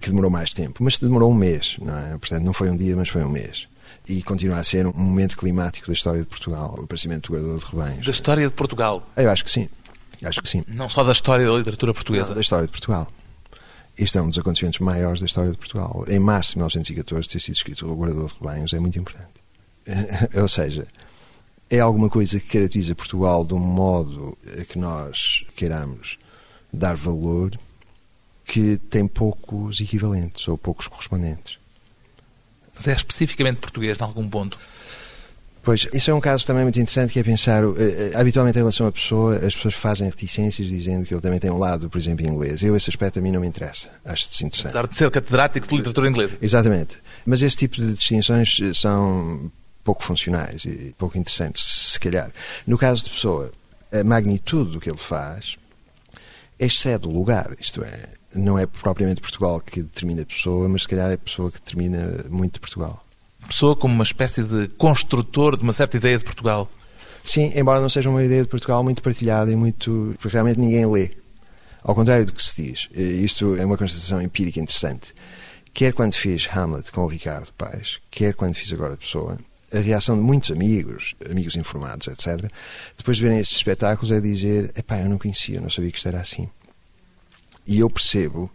Que 0.00 0.08
demorou 0.08 0.30
mais 0.30 0.50
tempo, 0.50 0.82
mas 0.82 0.98
demorou 0.98 1.30
um 1.30 1.34
mês, 1.34 1.76
não 1.80 1.96
é? 1.96 2.18
Portanto, 2.18 2.44
não 2.44 2.52
foi 2.52 2.70
um 2.70 2.76
dia, 2.76 2.96
mas 2.96 3.08
foi 3.08 3.22
um 3.22 3.28
mês 3.28 3.68
e 4.08 4.22
continua 4.22 4.58
a 4.58 4.64
ser 4.64 4.86
um 4.86 4.92
momento 4.92 5.36
climático 5.36 5.86
da 5.86 5.92
história 5.92 6.20
de 6.20 6.26
Portugal, 6.26 6.74
o 6.78 6.84
aparecimento 6.84 7.30
do 7.30 7.34
guardador 7.34 7.58
de 7.58 7.64
rebanhos. 7.64 8.04
Da 8.04 8.10
história 8.10 8.46
de 8.46 8.52
Portugal? 8.52 9.08
Eu 9.16 9.30
acho 9.30 9.44
que 9.44 9.50
sim. 9.50 9.68
Acho 10.22 10.42
que 10.42 10.48
sim. 10.48 10.64
Não 10.68 10.88
só 10.88 11.02
da 11.02 11.12
história 11.12 11.46
da 11.46 11.52
literatura 11.52 11.94
portuguesa? 11.94 12.28
Não, 12.28 12.34
da 12.34 12.40
história 12.40 12.66
de 12.66 12.70
Portugal. 12.70 13.08
Este 13.96 14.18
é 14.18 14.22
um 14.22 14.28
dos 14.28 14.38
acontecimentos 14.38 14.80
maiores 14.80 15.20
da 15.20 15.26
história 15.26 15.50
de 15.50 15.56
Portugal. 15.56 16.04
Em 16.08 16.18
março 16.18 16.52
de 16.52 16.58
1914 16.58 17.28
ter 17.28 17.40
sido 17.40 17.54
escrito 17.54 17.86
o 17.86 17.94
guardador 17.94 18.28
de 18.28 18.34
rebanhos 18.34 18.72
é 18.72 18.80
muito 18.80 18.98
importante. 18.98 19.43
Ou 20.40 20.48
seja, 20.48 20.86
é 21.70 21.80
alguma 21.80 22.08
coisa 22.08 22.38
que 22.38 22.46
caracteriza 22.46 22.94
Portugal 22.94 23.44
de 23.44 23.54
um 23.54 23.58
modo 23.58 24.36
a 24.58 24.64
que 24.64 24.78
nós 24.78 25.44
queiramos 25.56 26.18
dar 26.72 26.96
valor 26.96 27.58
que 28.44 28.76
tem 28.90 29.06
poucos 29.06 29.80
equivalentes 29.80 30.46
ou 30.48 30.58
poucos 30.58 30.86
correspondentes. 30.86 31.58
Mas 32.74 32.88
é 32.88 32.92
especificamente 32.92 33.58
português, 33.58 33.98
em 33.98 34.02
algum 34.02 34.28
ponto? 34.28 34.58
Pois, 35.62 35.88
isso 35.94 36.10
é 36.10 36.14
um 36.14 36.20
caso 36.20 36.46
também 36.46 36.62
muito 36.62 36.78
interessante 36.78 37.14
que 37.14 37.18
é 37.18 37.22
pensar, 37.22 37.64
uh, 37.64 37.74
habitualmente 38.14 38.58
em 38.58 38.60
relação 38.60 38.86
à 38.86 38.92
pessoa, 38.92 39.36
as 39.36 39.54
pessoas 39.54 39.72
fazem 39.72 40.06
reticências 40.10 40.68
dizendo 40.68 41.06
que 41.06 41.14
ele 41.14 41.22
também 41.22 41.38
tem 41.38 41.50
um 41.50 41.56
lado, 41.56 41.88
por 41.88 41.96
exemplo, 41.96 42.26
em 42.26 42.28
inglês. 42.28 42.62
Eu, 42.62 42.76
esse 42.76 42.90
aspecto 42.90 43.18
a 43.18 43.22
mim 43.22 43.30
não 43.30 43.40
me 43.40 43.46
interessa. 43.46 43.88
Acho-se 44.04 44.44
interessante. 44.44 44.76
Apesar 44.76 44.86
de 44.86 44.94
ser 44.94 45.10
catedrático 45.10 45.66
de 45.66 45.76
literatura 45.76 46.08
inglesa. 46.10 46.34
Exatamente. 46.42 46.98
Mas 47.24 47.40
esse 47.40 47.56
tipo 47.56 47.76
de 47.76 47.94
distinções 47.94 48.60
eh, 48.60 48.74
são 48.74 49.50
pouco 49.84 50.02
funcionais 50.02 50.64
e 50.64 50.94
pouco 50.98 51.18
interessantes, 51.18 51.62
se 51.92 52.00
calhar. 52.00 52.30
No 52.66 52.78
caso 52.78 53.04
de 53.04 53.10
Pessoa, 53.10 53.52
a 53.92 54.02
magnitude 54.02 54.72
do 54.72 54.80
que 54.80 54.90
ele 54.90 54.98
faz 54.98 55.56
excede 56.58 57.06
o 57.06 57.10
lugar, 57.10 57.54
isto 57.60 57.84
é, 57.84 58.08
não 58.34 58.58
é 58.58 58.66
propriamente 58.66 59.20
Portugal 59.20 59.60
que 59.60 59.82
determina 59.82 60.22
a 60.22 60.26
pessoa, 60.26 60.68
mas 60.68 60.82
se 60.82 60.88
calhar 60.88 61.10
é 61.10 61.14
a 61.14 61.18
pessoa 61.18 61.50
que 61.50 61.58
determina 61.58 62.24
muito 62.28 62.54
de 62.54 62.60
Portugal. 62.60 63.04
Pessoa 63.46 63.76
como 63.76 63.94
uma 63.94 64.04
espécie 64.04 64.42
de 64.42 64.68
construtor 64.68 65.56
de 65.56 65.62
uma 65.62 65.72
certa 65.72 65.96
ideia 65.96 66.16
de 66.16 66.24
Portugal. 66.24 66.68
Sim, 67.24 67.52
embora 67.54 67.80
não 67.80 67.88
seja 67.88 68.08
uma 68.08 68.24
ideia 68.24 68.42
de 68.42 68.48
Portugal 68.48 68.82
muito 68.82 69.02
partilhada 69.02 69.50
e 69.50 69.56
muito. 69.56 70.14
porque 70.18 70.34
realmente 70.34 70.58
ninguém 70.58 70.86
lê. 70.86 71.10
Ao 71.82 71.94
contrário 71.94 72.24
do 72.24 72.32
que 72.32 72.42
se 72.42 72.62
diz. 72.62 72.88
Isto 72.94 73.56
é 73.56 73.64
uma 73.64 73.76
constatação 73.76 74.20
empírica 74.22 74.58
interessante. 74.58 75.14
Quer 75.74 75.92
quando 75.92 76.14
fiz 76.14 76.48
Hamlet 76.50 76.90
com 76.90 77.02
o 77.02 77.06
Ricardo 77.06 77.52
Paes, 77.52 78.00
quer 78.10 78.34
quando 78.34 78.54
fiz 78.54 78.72
agora 78.72 78.96
Pessoa, 78.96 79.36
a 79.74 79.80
reação 79.80 80.16
de 80.16 80.22
muitos 80.22 80.50
amigos, 80.50 81.14
amigos 81.30 81.56
informados, 81.56 82.08
etc., 82.08 82.50
depois 82.96 83.16
de 83.16 83.22
verem 83.22 83.38
estes 83.38 83.56
espetáculos, 83.56 84.12
é 84.12 84.20
dizer: 84.20 84.72
epá, 84.76 85.00
eu 85.00 85.08
não 85.08 85.18
conhecia, 85.18 85.56
eu 85.56 85.62
não 85.62 85.70
sabia 85.70 85.90
que 85.90 85.96
isto 85.96 86.08
era 86.08 86.20
assim. 86.20 86.48
E 87.66 87.80
eu 87.80 87.88
percebo 87.88 88.50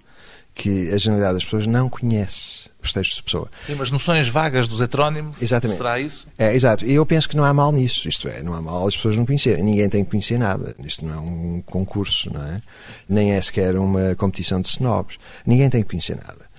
que 0.54 0.92
a 0.94 0.98
generalidade 0.98 1.36
das 1.36 1.46
pessoas 1.46 1.66
não 1.66 1.90
conhece 1.90 2.70
os 2.84 2.92
textos 2.92 3.18
de 3.18 3.24
Pessoa. 3.24 3.50
Tem 3.66 3.76
umas 3.76 3.92
noções 3.92 4.28
vagas 4.28 4.68
dos 4.68 4.82
heterónimos. 4.82 5.42
Exatamente. 5.42 5.78
Será 5.78 6.00
isso? 6.00 6.28
É, 6.38 6.54
exato. 6.54 6.86
E 6.86 6.94
eu 6.94 7.06
penso 7.06 7.30
que 7.30 7.38
não 7.38 7.46
há 7.46 7.54
mal 7.54 7.72
nisso. 7.72 8.08
Isto 8.08 8.28
é, 8.28 8.44
não 8.44 8.54
há 8.54 8.62
mal 8.62 8.88
as 8.88 8.96
pessoas 8.96 9.16
não 9.16 9.26
conhecerem. 9.26 9.64
Ninguém 9.64 9.88
tem 9.88 10.04
que 10.04 10.12
conhecer 10.12 10.38
nada. 10.38 10.76
Isto 10.84 11.06
não 11.06 11.14
é 11.14 11.20
um 11.20 11.62
concurso, 11.66 12.32
não 12.34 12.46
é? 12.46 12.60
Nem 13.08 13.34
é 13.34 13.42
sequer 13.42 13.78
uma 13.78 14.16
competição 14.16 14.60
de 14.60 14.68
snobs. 14.68 15.18
Ninguém 15.46 15.70
tem 15.70 15.82
que 15.82 15.90
conhecer 15.90 16.16
nada. 16.16 16.50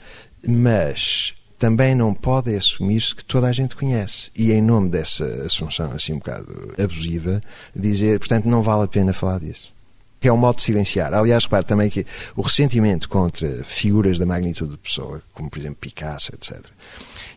Mas 0.47 1.35
também 1.61 1.95
não 1.95 2.15
pode 2.15 2.57
assumir-se 2.57 3.15
que 3.15 3.23
toda 3.23 3.47
a 3.47 3.53
gente 3.53 3.77
conhece. 3.77 4.31
E 4.35 4.51
em 4.51 4.63
nome 4.63 4.89
dessa 4.89 5.27
assunção 5.45 5.93
assim 5.93 6.15
um 6.15 6.19
bocado 6.19 6.73
abusiva, 6.83 7.39
dizer, 7.77 8.19
portanto, 8.19 8.47
não 8.47 8.63
vale 8.63 8.85
a 8.85 8.89
pena 8.89 9.13
falar 9.13 9.39
disso 9.39 9.71
que 10.21 10.29
é 10.29 10.33
um 10.33 10.37
modo 10.37 10.57
de 10.57 10.63
silenciar. 10.63 11.15
Aliás, 11.15 11.45
repare 11.45 11.65
também 11.65 11.89
que 11.89 12.05
o 12.37 12.43
ressentimento 12.43 13.09
contra 13.09 13.65
figuras 13.65 14.19
da 14.19 14.27
magnitude 14.27 14.73
de 14.73 14.77
pessoa, 14.77 15.23
como 15.33 15.49
por 15.49 15.59
exemplo 15.59 15.79
Picasso, 15.81 16.31
etc., 16.35 16.61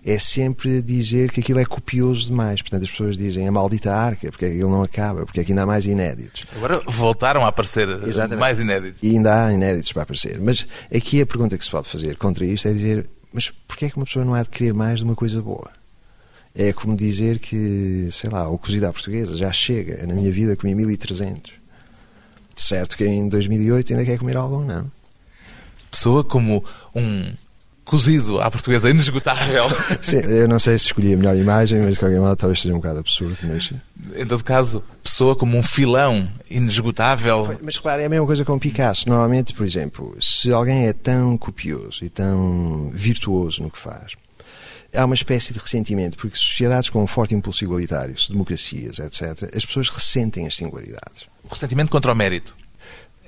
é 0.06 0.20
sempre 0.20 0.82
dizer 0.82 1.32
que 1.32 1.40
aquilo 1.40 1.60
é 1.60 1.66
copioso 1.66 2.26
demais. 2.26 2.62
Portanto, 2.62 2.84
as 2.84 2.92
pessoas 2.92 3.16
dizem 3.16 3.48
a 3.48 3.52
maldita 3.54 3.96
arca, 3.96 4.30
porque 4.30 4.48
aquilo 4.48 4.70
não 4.70 4.84
acaba, 4.84 5.26
porque 5.26 5.40
aqui 5.40 5.54
ainda 5.54 5.64
há 5.64 5.66
mais 5.66 5.86
inéditos. 5.86 6.46
Agora 6.58 6.82
voltaram 6.86 7.46
a 7.46 7.48
aparecer 7.48 7.88
Exatamente. 7.88 8.40
mais 8.40 8.60
inéditos. 8.60 9.02
E 9.02 9.12
ainda 9.12 9.46
há 9.46 9.54
inéditos 9.54 9.94
para 9.94 10.04
aparecer. 10.04 10.42
Mas 10.42 10.68
aqui 10.94 11.22
a 11.22 11.26
pergunta 11.26 11.58
que 11.58 11.64
se 11.64 11.72
pode 11.72 11.88
fazer 11.88 12.18
contra 12.18 12.44
isto 12.44 12.68
é 12.68 12.74
dizer: 12.74 13.10
mas 13.34 13.50
porquê 13.68 13.86
é 13.86 13.90
que 13.90 13.98
uma 13.98 14.06
pessoa 14.06 14.24
não 14.24 14.34
há 14.34 14.44
de 14.44 14.50
querer 14.50 14.74
mais 14.74 15.00
de 15.00 15.06
uma 15.06 15.16
coisa 15.16 15.42
boa? 15.42 15.72
É 16.56 16.72
como 16.72 16.96
dizer 16.96 17.40
que, 17.40 18.10
sei 18.12 18.30
lá, 18.30 18.48
o 18.48 18.58
cozido 18.58 18.86
à 18.86 18.94
portuguesa 18.94 19.36
já 19.36 19.52
chega. 19.52 20.06
Na 20.06 20.14
minha 20.14 20.32
vida 20.32 20.56
comi 20.56 20.76
1300 20.76 21.64
certo 22.56 22.98
que 22.98 23.06
em 23.06 23.28
2008 23.28 23.94
ainda 23.94 24.06
quer 24.06 24.18
comer 24.18 24.38
algo, 24.38 24.64
não. 24.64 24.92
Pessoa 25.90 26.24
como 26.24 26.64
um 26.96 27.34
cozido 27.86 28.42
à 28.42 28.50
portuguesa 28.50 28.90
inesgotável. 28.90 29.66
Sim, 30.02 30.18
eu 30.18 30.48
não 30.48 30.60
sei 30.60 30.78
se 30.78 30.86
escolhi 30.86 31.14
a 31.14 31.18
melhor 31.18 31.36
imagem, 31.36 31.82
mas 31.82 31.96
de 31.96 32.00
qualquer 32.00 32.20
modo 32.20 32.36
talvez 32.36 32.62
seja 32.62 32.74
um 32.74 32.78
bocado 32.78 33.00
absurdo. 33.00 33.38
Mas... 33.44 33.72
Em 34.16 34.26
todo 34.26 34.44
caso, 34.44 34.84
pessoa 35.04 35.36
como 35.36 35.58
um 35.58 35.64
filão 35.64 36.30
inesgotável. 36.50 37.58
Mas 37.62 37.78
repare, 37.78 38.04
é 38.04 38.06
a 38.06 38.10
mesma 38.10 38.26
coisa 38.26 38.46
com 38.46 38.58
Picasso. 38.58 39.08
Normalmente, 39.08 39.54
por 39.54 39.66
exemplo, 39.66 40.16
se 40.20 40.52
alguém 40.52 40.88
é 40.88 40.94
tão 40.94 41.38
copioso 41.38 42.04
e 42.04 42.10
tão 42.10 42.90
virtuoso 42.94 43.64
no 43.64 43.70
que 43.70 43.78
faz, 43.78 44.14
há 44.96 45.06
uma 45.06 45.16
espécie 45.16 45.54
de 45.54 45.60
ressentimento, 45.60 46.18
porque 46.18 46.38
sociedades 46.38 46.90
com 46.90 47.04
um 47.04 47.08
forte 47.08 47.36
impulso 47.36 47.64
igualitário, 47.64 48.16
democracias, 48.30 49.00
etc., 49.00 49.50
as 49.56 49.66
pessoas 49.66 49.90
ressentem 49.90 50.46
as 50.48 50.56
singularidades. 50.56 51.28
O 51.44 51.50
ressentimento 51.50 51.92
contra 51.92 52.12
o 52.12 52.16
mérito. 52.16 52.56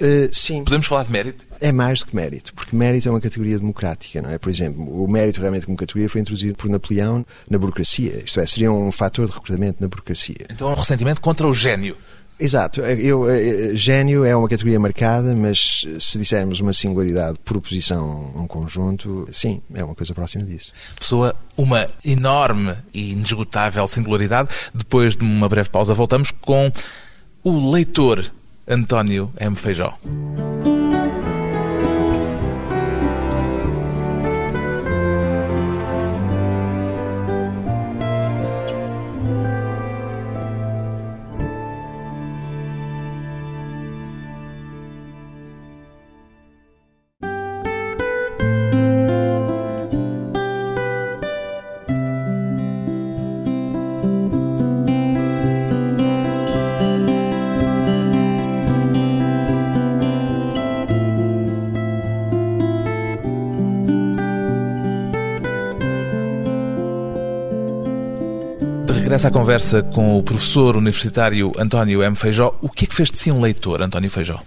Uh, 0.01 0.33
sim. 0.33 0.63
Podemos 0.63 0.87
falar 0.87 1.03
de 1.03 1.11
mérito? 1.11 1.45
É 1.61 1.71
mais 1.71 1.99
do 1.99 2.07
que 2.07 2.15
mérito, 2.15 2.53
porque 2.53 2.75
mérito 2.75 3.07
é 3.07 3.11
uma 3.11 3.21
categoria 3.21 3.57
democrática, 3.57 4.21
não 4.21 4.29
é? 4.29 4.37
Por 4.37 4.49
exemplo, 4.49 4.83
o 5.03 5.07
mérito 5.07 5.39
realmente 5.39 5.65
como 5.65 5.77
categoria 5.77 6.09
foi 6.09 6.21
introduzido 6.21 6.55
por 6.55 6.69
Napoleão 6.69 7.25
na 7.49 7.57
burocracia, 7.57 8.21
isto 8.25 8.39
é, 8.39 8.45
seria 8.45 8.71
um 8.71 8.91
fator 8.91 9.27
de 9.27 9.33
recrutamento 9.33 9.77
na 9.79 9.87
burocracia. 9.87 10.45
Então 10.49 10.69
é 10.69 10.71
um 10.71 10.75
ressentimento 10.75 11.21
contra 11.21 11.47
o 11.47 11.53
gênio. 11.53 11.95
Exato. 12.37 12.81
Eu, 12.81 13.25
gênio 13.75 14.25
é 14.25 14.35
uma 14.35 14.49
categoria 14.49 14.77
marcada, 14.77 15.33
mas 15.33 15.85
se 15.99 16.19
dissermos 16.19 16.59
uma 16.59 16.73
singularidade 16.73 17.39
por 17.45 17.55
oposição 17.55 18.33
a 18.35 18.41
um 18.41 18.47
conjunto, 18.47 19.25
sim, 19.31 19.61
é 19.73 19.81
uma 19.81 19.95
coisa 19.95 20.13
próxima 20.13 20.43
disso. 20.43 20.73
Pessoa, 20.99 21.33
uma 21.55 21.89
enorme 22.03 22.75
e 22.93 23.11
inesgotável 23.11 23.87
singularidade. 23.87 24.49
Depois 24.73 25.15
de 25.15 25.23
uma 25.23 25.47
breve 25.47 25.69
pausa, 25.69 25.93
voltamos 25.93 26.31
com 26.31 26.69
o 27.41 27.71
leitor 27.71 28.29
António 28.67 29.31
M. 29.37 29.55
Feijó. 29.55 29.97
Regressa 69.15 69.29
à 69.29 69.31
conversa 69.31 69.81
com 69.81 70.19
o 70.19 70.23
professor 70.23 70.75
universitário 70.75 71.49
António 71.57 72.03
M. 72.03 72.17
Feijó. 72.17 72.53
O 72.61 72.67
que 72.67 72.83
é 72.83 72.87
que 72.89 72.93
fez 72.93 73.09
de 73.09 73.17
si 73.17 73.31
um 73.31 73.39
leitor, 73.39 73.81
António 73.81 74.09
Feijó? 74.09 74.43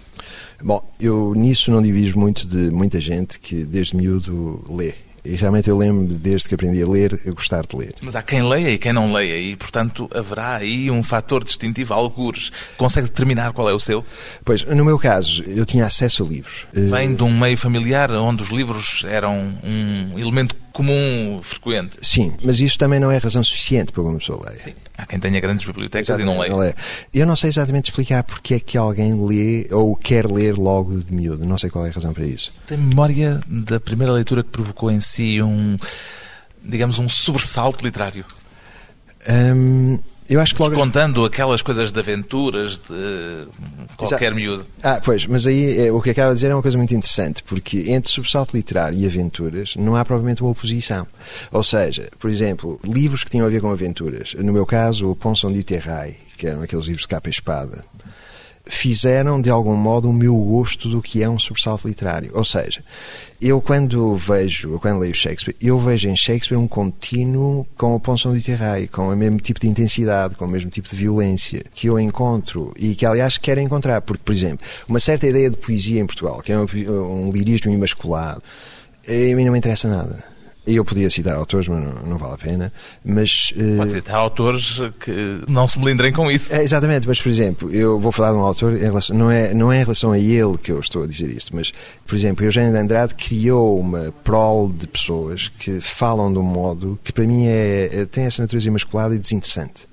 Bom, 0.63 0.87
eu 0.99 1.33
nisso 1.35 1.71
não 1.71 1.81
diviso 1.81 2.19
muito 2.19 2.45
de 2.47 2.69
muita 2.69 2.99
gente 2.99 3.39
que 3.39 3.65
desde 3.65 3.95
miúdo 3.95 4.63
lê. 4.69 4.93
E 5.25 5.35
realmente 5.35 5.71
eu 5.71 5.75
lembro 5.75 6.13
desde 6.13 6.47
que 6.47 6.53
aprendi 6.53 6.83
a 6.83 6.87
ler, 6.87 7.19
a 7.25 7.31
gostar 7.31 7.65
de 7.65 7.75
ler. 7.75 7.95
Mas 7.99 8.15
há 8.15 8.21
quem 8.21 8.43
leia 8.43 8.69
e 8.69 8.77
quem 8.77 8.93
não 8.93 9.11
leia, 9.11 9.39
e 9.39 9.55
portanto 9.55 10.07
haverá 10.13 10.57
aí 10.57 10.91
um 10.91 11.01
fator 11.01 11.43
distintivo, 11.43 11.91
algures. 11.95 12.51
Consegue 12.77 13.07
determinar 13.07 13.51
qual 13.53 13.67
é 13.71 13.73
o 13.73 13.79
seu? 13.79 14.05
Pois, 14.45 14.63
no 14.65 14.85
meu 14.85 14.99
caso, 14.99 15.43
eu 15.47 15.65
tinha 15.65 15.85
acesso 15.85 16.23
a 16.23 16.27
livros. 16.27 16.67
Vem 16.71 17.15
de 17.15 17.23
um 17.23 17.35
meio 17.35 17.57
familiar 17.57 18.11
onde 18.11 18.43
os 18.43 18.49
livros 18.49 19.03
eram 19.07 19.51
um 19.63 20.19
elemento 20.19 20.55
comum, 20.71 21.39
frequente. 21.41 21.97
Sim, 22.01 22.33
mas 22.43 22.59
isso 22.59 22.77
também 22.77 22.99
não 22.99 23.11
é 23.11 23.17
razão 23.17 23.43
suficiente 23.43 23.91
para 23.91 24.01
uma 24.01 24.17
pessoa 24.17 24.49
leia. 24.49 24.59
Sim. 24.59 24.73
Há 24.97 25.05
quem 25.05 25.19
tenha 25.19 25.39
grandes 25.39 25.65
bibliotecas 25.65 26.19
e 26.19 26.23
não 26.23 26.39
leia. 26.39 26.51
não 26.51 26.59
leia. 26.59 26.75
Eu 27.13 27.25
não 27.25 27.35
sei 27.35 27.49
exatamente 27.49 27.89
explicar 27.89 28.23
porque 28.23 28.55
é 28.55 28.59
que 28.59 28.77
alguém 28.77 29.13
lê 29.25 29.67
ou 29.71 29.95
quer 29.95 30.29
ler 30.29 30.57
logo 30.57 30.99
de 30.99 31.13
miúdo. 31.13 31.45
Não 31.45 31.57
sei 31.57 31.69
qual 31.69 31.85
é 31.85 31.89
a 31.89 31.91
razão 31.91 32.13
para 32.13 32.25
isso. 32.25 32.51
Tem 32.65 32.77
memória 32.77 33.41
da 33.47 33.79
primeira 33.79 34.13
leitura 34.13 34.43
que 34.43 34.49
provocou 34.49 34.91
em 34.91 34.99
si 34.99 35.41
um, 35.41 35.77
digamos, 36.63 36.99
um 36.99 37.09
sobressalto 37.09 37.83
literário? 37.83 38.25
Hum, 39.27 39.99
eu 40.29 40.39
acho 40.39 40.53
que 40.53 40.61
logo... 40.61 40.75
Descontando 40.75 41.25
aquelas 41.25 41.61
coisas 41.61 41.91
de 41.91 41.99
aventuras 41.99 42.79
de 42.79 43.47
qualquer 43.97 44.27
Exato. 44.27 44.35
miúdo. 44.35 44.65
Ah, 44.83 45.01
pois, 45.03 45.25
mas 45.25 45.47
aí 45.47 45.87
é, 45.87 45.91
o 45.91 46.01
que 46.01 46.11
acaba 46.11 46.29
de 46.29 46.35
dizer 46.35 46.51
é 46.51 46.55
uma 46.55 46.61
coisa 46.61 46.77
muito 46.77 46.93
interessante, 46.93 47.43
porque 47.43 47.91
entre 47.91 48.11
sobressalto 48.11 48.55
literário 48.55 48.97
e 48.97 49.05
aventuras 49.05 49.75
não 49.75 49.95
há 49.95 50.05
provavelmente 50.05 50.41
uma 50.41 50.51
oposição. 50.51 51.07
Ou 51.51 51.63
seja, 51.63 52.09
por 52.19 52.29
exemplo, 52.29 52.79
livros 52.83 53.23
que 53.23 53.31
tinham 53.31 53.45
a 53.45 53.49
ver 53.49 53.61
com 53.61 53.69
aventuras. 53.69 54.35
No 54.35 54.53
meu 54.53 54.65
caso, 54.65 55.09
o 55.09 55.15
Ponson 55.15 55.51
de 55.51 55.63
Terrai, 55.63 56.17
que 56.37 56.47
eram 56.47 56.61
aqueles 56.61 56.85
livros 56.85 57.03
de 57.03 57.07
capa 57.07 57.29
e 57.29 57.31
espada 57.31 57.83
fizeram 58.69 59.41
de 59.41 59.49
algum 59.49 59.75
modo 59.75 60.09
o 60.09 60.13
meu 60.13 60.35
gosto 60.35 60.87
do 60.87 61.01
que 61.01 61.23
é 61.23 61.29
um 61.29 61.39
sobressalto 61.39 61.87
literário. 61.87 62.31
Ou 62.35 62.45
seja, 62.45 62.83
eu 63.41 63.59
quando 63.59 64.15
vejo, 64.15 64.79
quando 64.79 64.99
leio 64.99 65.13
Shakespeare, 65.13 65.55
eu 65.59 65.79
vejo 65.79 66.07
em 66.07 66.15
Shakespeare 66.15 66.57
um 66.57 66.67
contínuo 66.67 67.65
com 67.75 67.95
o 67.95 67.99
Ponson 67.99 68.31
de 68.33 68.41
Terrai, 68.41 68.87
com 68.87 69.09
o 69.09 69.15
mesmo 69.15 69.39
tipo 69.39 69.59
de 69.59 69.67
intensidade, 69.67 70.35
com 70.35 70.45
o 70.45 70.47
mesmo 70.47 70.69
tipo 70.69 70.87
de 70.87 70.95
violência 70.95 71.63
que 71.73 71.87
eu 71.87 71.99
encontro 71.99 72.71
e 72.77 72.93
que 72.93 73.05
aliás 73.05 73.39
quero 73.39 73.59
encontrar, 73.59 74.01
porque 74.01 74.23
por 74.23 74.33
exemplo, 74.33 74.65
uma 74.87 74.99
certa 74.99 75.27
ideia 75.27 75.49
de 75.49 75.57
poesia 75.57 75.99
em 75.99 76.05
Portugal, 76.05 76.41
que 76.41 76.51
é 76.51 76.57
um, 76.59 76.67
um 77.27 77.31
lirismo 77.31 77.71
imasculado, 77.71 78.43
a 79.07 79.35
mim 79.35 79.45
não 79.45 79.51
me 79.51 79.57
interessa 79.57 79.87
nada. 79.89 80.23
Eu 80.67 80.85
podia 80.85 81.09
citar 81.09 81.35
autores, 81.35 81.67
mas 81.67 81.83
não, 81.83 82.03
não 82.03 82.17
vale 82.17 82.33
a 82.33 82.37
pena. 82.37 82.73
Mas, 83.03 83.51
uh... 83.55 83.77
Pode 83.77 83.91
citar 83.91 84.15
autores 84.17 84.79
que 84.99 85.41
não 85.47 85.67
se 85.67 85.79
melindrem 85.79 86.11
com 86.11 86.29
isso. 86.29 86.53
É, 86.53 86.61
exatamente, 86.61 87.07
mas 87.07 87.19
por 87.19 87.29
exemplo, 87.29 87.73
eu 87.73 87.99
vou 87.99 88.11
falar 88.11 88.31
de 88.31 88.37
um 88.37 88.41
autor, 88.41 88.73
relação, 88.73 89.15
não, 89.15 89.31
é, 89.31 89.53
não 89.53 89.71
é 89.71 89.77
em 89.77 89.83
relação 89.83 90.11
a 90.11 90.19
ele 90.19 90.57
que 90.57 90.71
eu 90.71 90.79
estou 90.79 91.03
a 91.03 91.07
dizer 91.07 91.29
isto, 91.29 91.55
mas 91.55 91.71
por 92.05 92.15
exemplo, 92.15 92.45
Eugênio 92.45 92.71
de 92.71 92.77
Andrade 92.77 93.15
criou 93.15 93.79
uma 93.79 94.13
prole 94.23 94.73
de 94.73 94.87
pessoas 94.87 95.47
que 95.47 95.79
falam 95.79 96.31
de 96.31 96.39
um 96.39 96.43
modo 96.43 96.99
que 97.03 97.11
para 97.11 97.25
mim 97.25 97.47
é, 97.47 97.89
é 97.91 98.05
tem 98.05 98.25
essa 98.25 98.41
natureza 98.41 98.67
imasculada 98.67 99.15
e 99.15 99.19
desinteressante. 99.19 99.87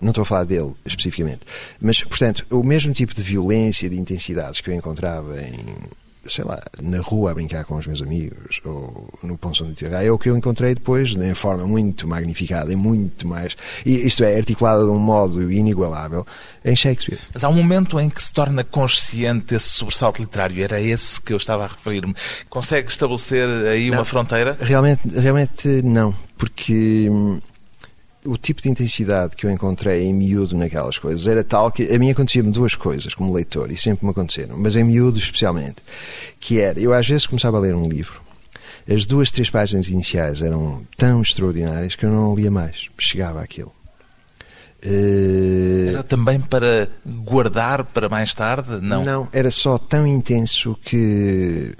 Não 0.00 0.10
estou 0.10 0.22
a 0.22 0.24
falar 0.24 0.44
dele 0.44 0.72
especificamente. 0.84 1.40
Mas, 1.80 2.02
portanto, 2.02 2.46
o 2.50 2.62
mesmo 2.62 2.92
tipo 2.92 3.14
de 3.14 3.22
violência, 3.22 3.88
de 3.88 3.98
intensidades 3.98 4.60
que 4.60 4.70
eu 4.70 4.74
encontrava 4.74 5.40
em 5.40 5.58
sei 6.30 6.44
lá, 6.44 6.60
na 6.80 7.00
rua 7.00 7.32
a 7.32 7.34
brincar 7.34 7.64
com 7.64 7.76
os 7.76 7.86
meus 7.86 8.02
amigos 8.02 8.60
ou 8.64 9.08
no 9.22 9.36
Ponção 9.36 9.66
do 9.66 9.74
Tiagai, 9.74 10.06
é 10.06 10.10
o 10.10 10.18
que 10.18 10.30
eu 10.30 10.36
encontrei 10.36 10.74
depois, 10.74 11.14
em 11.14 11.34
forma 11.34 11.66
muito 11.66 12.06
magnificada 12.06 12.72
e 12.72 12.76
muito 12.76 13.26
mais, 13.26 13.56
isto 13.84 14.24
é, 14.24 14.36
articulada 14.36 14.84
de 14.84 14.90
um 14.90 14.98
modo 14.98 15.50
inigualável, 15.50 16.26
em 16.64 16.76
Shakespeare. 16.76 17.18
Mas 17.32 17.44
há 17.44 17.48
um 17.48 17.54
momento 17.54 17.98
em 17.98 18.08
que 18.08 18.22
se 18.22 18.32
torna 18.32 18.62
consciente 18.62 19.54
esse 19.54 19.68
sobressalto 19.68 20.20
literário, 20.20 20.62
era 20.62 20.80
esse 20.80 21.20
que 21.20 21.32
eu 21.32 21.36
estava 21.36 21.64
a 21.64 21.66
referir-me. 21.66 22.14
Consegue 22.48 22.88
estabelecer 22.88 23.48
aí 23.66 23.90
não, 23.90 23.98
uma 23.98 24.04
fronteira? 24.04 24.56
Realmente, 24.60 25.08
realmente 25.08 25.82
não, 25.82 26.14
porque 26.36 27.08
hum, 27.10 27.40
o 28.24 28.36
tipo 28.36 28.60
de 28.60 28.68
intensidade 28.68 29.34
que 29.34 29.46
eu 29.46 29.50
encontrei 29.50 30.04
em 30.04 30.12
miúdo 30.12 30.56
naquelas 30.56 30.98
coisas 30.98 31.26
era 31.26 31.42
tal 31.42 31.70
que 31.70 31.94
a 31.94 31.98
mim 31.98 32.10
acontecia-me 32.10 32.50
duas 32.50 32.74
coisas 32.74 33.14
como 33.14 33.32
leitor, 33.32 33.72
e 33.72 33.76
sempre 33.76 34.04
me 34.04 34.10
aconteceram, 34.10 34.56
mas 34.56 34.76
em 34.76 34.84
miúdo 34.84 35.18
especialmente, 35.18 35.76
que 36.38 36.60
era, 36.60 36.78
eu 36.78 36.92
às 36.92 37.08
vezes 37.08 37.26
começava 37.26 37.56
a 37.56 37.60
ler 37.60 37.74
um 37.74 37.82
livro, 37.82 38.20
as 38.88 39.06
duas, 39.06 39.30
três 39.30 39.48
páginas 39.48 39.88
iniciais 39.88 40.42
eram 40.42 40.86
tão 40.96 41.22
extraordinárias 41.22 41.94
que 41.94 42.04
eu 42.04 42.10
não 42.10 42.34
lia 42.34 42.50
mais, 42.50 42.88
chegava 42.98 43.40
àquilo. 43.40 43.72
Uh... 44.84 45.90
Era 45.90 46.02
também 46.02 46.40
para 46.40 46.88
guardar 47.06 47.84
para 47.84 48.08
mais 48.08 48.32
tarde? 48.32 48.80
Não. 48.80 49.04
Não, 49.04 49.28
era 49.32 49.50
só 49.50 49.76
tão 49.76 50.06
intenso 50.06 50.76
que. 50.82 51.74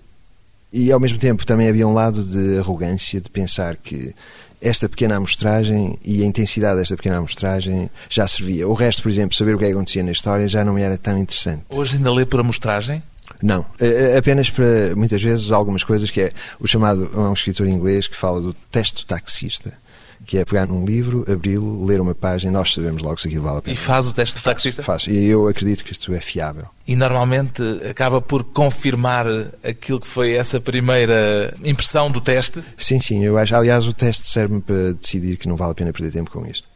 E 0.73 0.93
ao 0.93 1.01
mesmo 1.01 1.19
tempo 1.19 1.45
também 1.47 1.69
havia 1.69 1.89
um 1.89 1.95
lado 1.95 2.23
de 2.23 2.59
arrogância 2.59 3.21
de 3.21 3.29
pensar 3.29 3.77
que 3.77 4.15
esta 4.61 4.89
pequena 4.89 5.17
amostragem 5.17 5.99
e 6.05 6.23
a 6.23 6.27
intensidade 6.27 6.79
desta 6.79 6.97
pequena 6.97 7.17
amostragem 7.17 7.91
já 8.09 8.27
servia. 8.29 8.69
O 8.69 8.75
resto, 8.75 9.03
por 9.03 9.09
exemplo, 9.09 9.35
saber 9.35 9.55
o 9.55 9.59
que 9.59 9.65
é 9.65 9.71
acontecia 9.71 10.03
na 10.03 10.13
história 10.13 10.47
já 10.47 10.65
não 10.65 10.75
me 10.75 10.83
era 10.83 10.99
tão 10.99 11.19
interessante. 11.19 11.65
Hoje 11.71 11.97
ainda 11.97 12.13
lê 12.13 12.27
por 12.27 12.41
amostragem? 12.41 13.03
Não, 13.43 13.65
é, 13.81 14.15
é 14.15 14.19
apenas 14.19 14.51
para 14.51 14.95
muitas 14.95 15.23
vezes 15.23 15.51
algumas 15.51 15.83
coisas 15.83 16.11
que 16.11 16.21
é 16.21 16.31
o 16.59 16.67
chamado, 16.67 17.11
há 17.15 17.31
um 17.31 17.33
escritor 17.33 17.67
inglês 17.67 18.07
que 18.07 18.17
fala 18.17 18.41
do 18.41 18.53
texto 18.71 19.07
taxista 19.07 19.73
que 20.27 20.39
é 20.39 20.45
pegar 20.45 20.67
num 20.67 20.85
livro, 20.85 21.25
abri-lo, 21.31 21.85
ler 21.85 22.01
uma 22.01 22.15
página, 22.15 22.53
nós 22.53 22.75
sabemos 22.75 23.03
logo 23.03 23.19
se 23.19 23.29
aquilo 23.29 23.45
vale 23.45 23.59
a 23.59 23.63
pena. 23.63 23.75
E 23.75 23.77
faz 23.77 24.07
o 24.07 24.13
teste 24.13 24.37
de 24.37 24.43
taxista? 24.43 24.83
Faz, 24.83 25.07
e 25.07 25.25
eu 25.27 25.49
acredito 25.49 25.85
que 25.85 25.93
isto 25.93 26.13
é 26.15 26.21
fiável. 26.21 26.67
E 26.87 26.95
normalmente 26.95 27.63
acaba 27.89 28.21
por 28.21 28.45
confirmar 28.45 29.27
aquilo 29.63 30.01
que 30.01 30.07
foi 30.07 30.33
essa 30.33 30.61
primeira 30.61 31.55
impressão 31.65 32.11
do 32.11 32.21
teste? 32.21 32.63
Sim, 32.77 33.01
sim, 33.01 33.25
eu 33.25 33.39
acho. 33.39 33.55
Aliás, 33.55 33.87
o 33.87 33.93
teste 33.93 34.29
serve-me 34.29 34.61
para 34.61 34.93
decidir 34.93 35.37
que 35.37 35.49
não 35.49 35.57
vale 35.57 35.73
a 35.73 35.75
pena 35.75 35.93
perder 35.93 36.13
tempo 36.13 36.31
com 36.31 36.47
isto. 36.47 36.69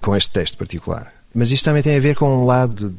Com 0.00 0.14
este 0.14 0.30
teste 0.30 0.56
particular. 0.56 1.12
Mas 1.34 1.50
isto 1.50 1.64
também 1.64 1.82
tem 1.82 1.96
a 1.96 2.00
ver 2.00 2.14
com 2.16 2.28
um 2.28 2.44
lado 2.44 2.94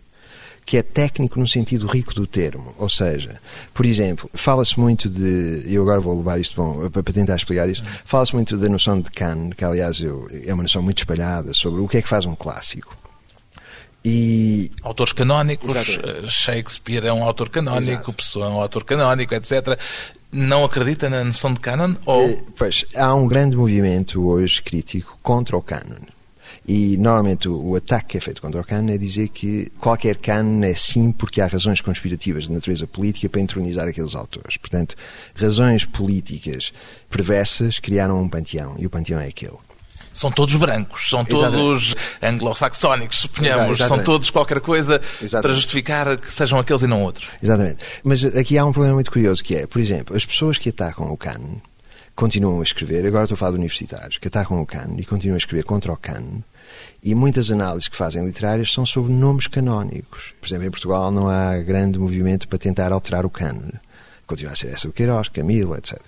que 0.68 0.76
é 0.76 0.84
técnico 0.84 1.40
no 1.40 1.48
sentido 1.48 1.88
rico 1.88 2.14
do 2.14 2.28
termo. 2.28 2.76
Ou 2.78 2.90
seja, 2.90 3.40
por 3.74 3.86
exemplo, 3.86 4.30
fala-se 4.34 4.78
muito 4.78 5.10
de. 5.10 5.64
Eu 5.66 5.82
agora 5.82 6.02
vou 6.02 6.18
levar 6.18 6.40
isto 6.42 6.62
bom, 6.62 6.90
para 6.90 7.02
tentar 7.02 7.38
explicar 7.38 7.70
isto. 7.70 7.88
Fala-se 8.04 8.36
muito 8.36 8.58
da 8.58 8.68
noção 8.68 9.00
de 9.00 9.10
Kant, 9.10 9.56
que 9.56 9.64
aliás 9.64 10.02
eu, 10.02 10.28
é 10.46 10.54
uma 10.54 10.64
noção 10.64 10.82
muito 10.82 10.98
espalhada 10.98 11.54
sobre 11.54 11.80
o 11.80 11.88
que 11.88 11.98
é 11.98 12.02
que 12.02 12.10
faz 12.10 12.26
um 12.26 12.36
clássico. 12.36 12.96
E... 14.04 14.70
Autores 14.84 15.14
canónicos, 15.14 15.74
Exatamente. 15.74 16.30
Shakespeare 16.30 17.06
é 17.06 17.14
um 17.14 17.24
autor 17.24 17.50
canónico, 17.50 17.92
Exato. 17.92 18.14
Pessoa 18.14 18.46
é 18.48 18.50
um 18.50 18.62
autor 18.62 18.84
canónico, 18.84 19.34
etc. 19.36 19.80
Não 20.34 20.66
acredita 20.66 21.10
na 21.10 21.24
noção 21.24 21.54
de 21.54 21.62
canon? 21.62 21.96
Ou... 22.06 22.26
Eh, 22.26 22.38
pois, 22.58 22.86
há 22.94 23.16
um 23.16 23.26
grande 23.26 23.56
movimento 23.56 24.22
hoje 24.28 24.62
crítico 24.62 25.18
contra 25.24 25.56
o 25.56 25.62
canon. 25.62 26.17
E 26.68 26.98
normalmente 26.98 27.48
o, 27.48 27.70
o, 27.70 27.76
ataque 27.76 28.10
que 28.10 28.18
é 28.18 28.20
feito 28.20 28.42
contra 28.42 28.60
o 28.60 28.66
canon 28.66 28.92
é 28.92 28.98
dizer 28.98 29.30
que 29.30 29.72
qualquer 29.80 30.18
canon 30.18 30.64
é 30.66 30.74
sim 30.74 31.14
porque 31.14 31.40
há 31.40 31.48
razões 31.48 31.80
conspirativas 31.80 32.46
de 32.46 32.52
natureza 32.52 32.86
política 32.86 33.30
para 33.30 33.40
entronizar 33.40 33.88
aqueles 33.88 34.16
autores. 34.16 34.58
Portanto, 34.58 34.96
razões 35.34 35.86
políticas 35.86 36.74
perversas 37.10 37.80
criaram 37.80 38.22
um 38.22 38.28
panteão 38.28 38.76
e 38.78 38.86
o 38.86 38.90
panteão 38.90 39.22
é 39.22 39.28
aquele 39.28 39.58
são 40.18 40.32
todos 40.32 40.56
brancos, 40.56 41.10
são 41.10 41.24
todos 41.24 41.96
anglo-saxónicos, 42.22 43.20
suponhamos, 43.20 43.78
são 43.78 44.04
todos 44.04 44.32
qualquer 44.32 44.60
coisa 44.60 45.00
Exatamente. 45.22 45.44
para 45.44 45.54
justificar 45.54 46.18
que 46.18 46.32
sejam 46.32 46.58
aqueles 46.58 46.82
e 46.82 46.88
não 46.88 47.04
outros. 47.04 47.28
Exatamente. 47.42 47.86
Mas 48.04 48.26
aqui 48.26 48.58
há 48.58 48.66
um 48.66 48.72
problema 48.72 48.96
muito 48.96 49.12
curioso 49.12 49.44
que 49.44 49.56
é, 49.56 49.68
por 49.68 49.80
exemplo, 49.80 50.18
as 50.18 50.26
pessoas 50.26 50.58
que 50.58 50.70
atacam 50.70 51.12
o 51.12 51.16
canon 51.16 51.58
continuam 52.16 52.62
a 52.62 52.64
escrever, 52.64 53.06
agora 53.06 53.26
estou 53.26 53.36
a 53.36 53.38
falar 53.38 53.52
de 53.52 53.58
universitários, 53.58 54.18
que 54.18 54.28
atacam 54.28 54.60
o 54.60 54.66
canon 54.66 54.96
e 54.98 55.06
continuam 55.06 55.36
a 55.36 55.38
escrever 55.38 55.64
contra 55.64 55.94
o 55.94 55.98
canon, 55.98 56.42
e 57.02 57.14
muitas 57.16 57.52
análises 57.52 57.88
que 57.88 57.96
fazem 57.96 58.26
literárias 58.26 58.72
são 58.72 58.86
sobre 58.86 59.14
nomes 59.14 59.48
canónicos. 59.48 60.34
Por 60.40 60.48
exemplo, 60.48 60.68
em 60.68 60.72
Portugal 60.72 61.12
não 61.12 61.30
há 61.30 61.58
grande 61.58 62.00
movimento 62.00 62.48
para 62.48 62.58
tentar 62.58 62.92
alterar 62.92 63.26
o 63.26 63.30
cânone. 63.30 63.74
Continua 64.26 64.54
a 64.54 64.56
ser 64.56 64.68
essa 64.68 64.88
de 64.88 64.94
Queiroz, 64.94 65.30
Camilo, 65.30 65.76
etc. 65.76 66.00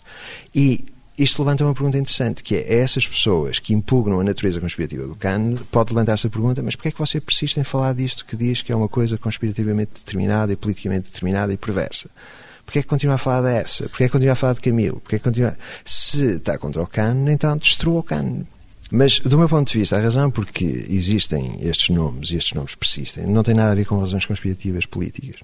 E 0.54 0.86
isto 1.18 1.42
levanta 1.42 1.66
uma 1.66 1.74
pergunta 1.74 1.98
interessante, 1.98 2.42
que 2.42 2.56
é, 2.56 2.80
essas 2.80 3.06
pessoas 3.08 3.60
que 3.60 3.74
impugnam 3.74 4.22
a 4.22 4.24
natureza 4.24 4.62
conspirativa 4.62 5.06
do 5.06 5.16
cânone, 5.16 5.58
pode 5.72 5.94
levantar-se 5.94 6.28
a 6.28 6.30
pergunta, 6.30 6.64
mas 6.64 6.76
porquê 6.76 6.90
é 6.90 6.92
que 6.92 7.00
você 7.00 7.20
persiste 7.20 7.60
em 7.60 7.64
falar 7.64 7.94
disto 7.94 8.26
que 8.26 8.38
diz 8.38 8.62
que 8.62 8.72
é 8.72 8.76
uma 8.76 8.88
coisa 8.88 9.18
conspirativamente 9.18 9.92
determinada 9.96 10.54
e 10.54 10.56
politicamente 10.56 11.12
determinada 11.12 11.52
e 11.52 11.58
perversa? 11.58 12.10
Porquê 12.66 12.80
é 12.80 12.82
que 12.82 12.88
continua 12.88 13.16
a 13.16 13.18
falar 13.18 13.42
dessa? 13.42 13.90
Porquê 13.90 14.04
é 14.04 14.08
que 14.08 14.12
continua 14.12 14.34
a 14.34 14.36
falar 14.36 14.54
de 14.54 14.62
Camilo? 14.62 15.00
Porquê 15.02 15.16
é 15.16 15.20
que 15.20 15.26
continua... 15.26 15.58
Se 15.84 16.36
está 16.36 16.58
contra 16.58 16.82
o 16.82 16.88
cânone, 16.88 17.34
então 17.34 17.58
destrua 17.58 18.00
o 18.00 18.04
cânone. 18.04 18.48
Mas, 18.92 19.20
do 19.20 19.38
meu 19.38 19.48
ponto 19.48 19.72
de 19.72 19.78
vista, 19.78 19.98
a 19.98 20.02
razão 20.02 20.32
por 20.32 20.46
que 20.48 20.86
existem 20.90 21.58
estes 21.62 21.90
nomes 21.90 22.32
e 22.32 22.38
estes 22.38 22.54
nomes 22.54 22.74
persistem 22.74 23.28
não 23.28 23.44
tem 23.44 23.54
nada 23.54 23.72
a 23.72 23.76
ver 23.76 23.86
com 23.86 24.00
razões 24.00 24.26
conspirativas 24.26 24.86
políticas. 24.86 25.42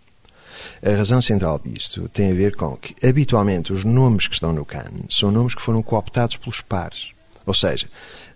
A 0.83 0.95
razão 0.95 1.21
central 1.21 1.59
disto 1.63 2.09
tem 2.09 2.31
a 2.31 2.33
ver 2.33 2.55
com 2.55 2.75
que, 2.75 2.95
habitualmente, 3.05 3.71
os 3.71 3.83
nomes 3.83 4.27
que 4.27 4.33
estão 4.33 4.51
no 4.51 4.65
CAN 4.65 4.91
são 5.09 5.31
nomes 5.31 5.53
que 5.53 5.61
foram 5.61 5.83
cooptados 5.83 6.37
pelos 6.37 6.61
pares. 6.61 7.11
Ou 7.45 7.53
seja, 7.53 7.87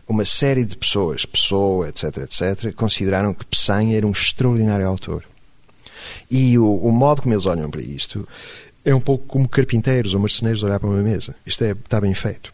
uma 0.08 0.26
série 0.26 0.64
de 0.64 0.78
pessoas, 0.78 1.26
Pessoa, 1.26 1.90
etc., 1.90 2.18
etc., 2.18 2.74
consideraram 2.76 3.34
que 3.34 3.46
Pessanha 3.46 3.98
era 3.98 4.06
um 4.06 4.12
extraordinário 4.12 4.88
autor. 4.88 5.24
E 6.30 6.58
o, 6.58 6.66
o 6.66 6.92
modo 6.92 7.24
como 7.24 7.34
eles 7.34 7.48
olham 7.48 7.70
para 7.70 7.82
isto 7.82 8.28
é 8.86 8.94
um 8.94 9.02
pouco 9.02 9.26
como 9.26 9.50
carpinteiros 9.50 10.14
ou 10.14 10.20
marceneiros 10.20 10.64
olhar 10.64 10.80
para 10.80 10.90
uma 10.90 11.02
mesa. 11.02 11.36
Isto 11.46 11.64
é, 11.64 11.72
está 11.72 12.00
bem 12.00 12.14
feito. 12.14 12.54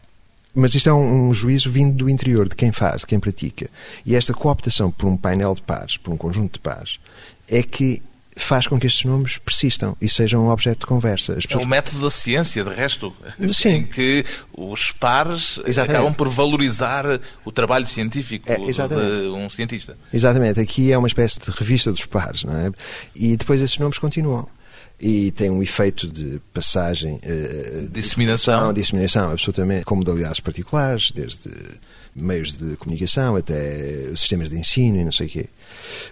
Mas 0.56 0.74
isto 0.74 0.88
é 0.88 0.92
um, 0.92 1.28
um, 1.28 1.34
juízo 1.34 1.70
vindo 1.70 1.94
do 1.94 2.08
interior, 2.08 2.48
de 2.48 2.56
quem 2.56 2.72
faz, 2.72 3.02
de 3.02 3.06
quem 3.08 3.20
pratica. 3.20 3.68
E 4.06 4.16
esta 4.16 4.32
cooptação 4.32 4.90
por 4.90 5.06
um 5.06 5.16
painel 5.16 5.54
de 5.54 5.60
pares, 5.60 5.98
por 5.98 6.14
um 6.14 6.16
conjunto 6.16 6.54
de 6.54 6.60
pares, 6.60 6.98
é 7.46 7.62
que 7.62 8.02
faz 8.38 8.66
com 8.66 8.78
que 8.78 8.86
estes 8.86 9.04
nomes 9.04 9.38
persistam 9.38 9.94
e 10.00 10.08
sejam 10.08 10.46
um 10.46 10.50
objeto 10.50 10.80
de 10.80 10.86
conversa. 10.86 11.34
Pessoas... 11.34 11.62
É 11.62 11.66
o 11.66 11.68
método 11.68 12.00
da 12.00 12.10
ciência, 12.10 12.64
de 12.64 12.70
resto, 12.70 13.14
Sim. 13.52 13.68
em 13.76 13.86
que 13.86 14.24
os 14.56 14.92
pares 14.92 15.60
Exatamente. 15.66 15.96
acabam 15.96 16.14
por 16.14 16.28
valorizar 16.28 17.04
o 17.44 17.52
trabalho 17.52 17.86
científico 17.86 18.50
é, 18.50 18.56
de 18.56 19.28
um 19.28 19.48
cientista. 19.50 19.96
Exatamente. 20.12 20.58
Aqui 20.58 20.90
é 20.90 20.98
uma 20.98 21.08
espécie 21.08 21.38
de 21.38 21.50
revista 21.50 21.90
dos 21.92 22.06
pares, 22.06 22.44
não 22.44 22.56
é? 22.56 22.70
E 23.14 23.36
depois 23.36 23.60
esses 23.60 23.78
nomes 23.78 23.98
continuam 23.98 24.48
e 25.00 25.30
tem 25.30 25.50
um 25.50 25.62
efeito 25.62 26.08
de 26.08 26.40
passagem, 26.52 27.14
uh, 27.14 27.88
disseminação, 27.90 28.72
disseminação, 28.72 29.32
absolutamente, 29.32 29.84
com 29.84 29.96
modalidades 29.96 30.40
particulares, 30.40 31.12
desde 31.12 31.50
meios 32.14 32.54
de 32.54 32.76
comunicação 32.76 33.36
até 33.36 34.10
sistemas 34.16 34.48
de 34.48 34.58
ensino 34.58 34.98
e 34.98 35.04
não 35.04 35.12
sei 35.12 35.26
o 35.26 35.30
quê. 35.30 35.46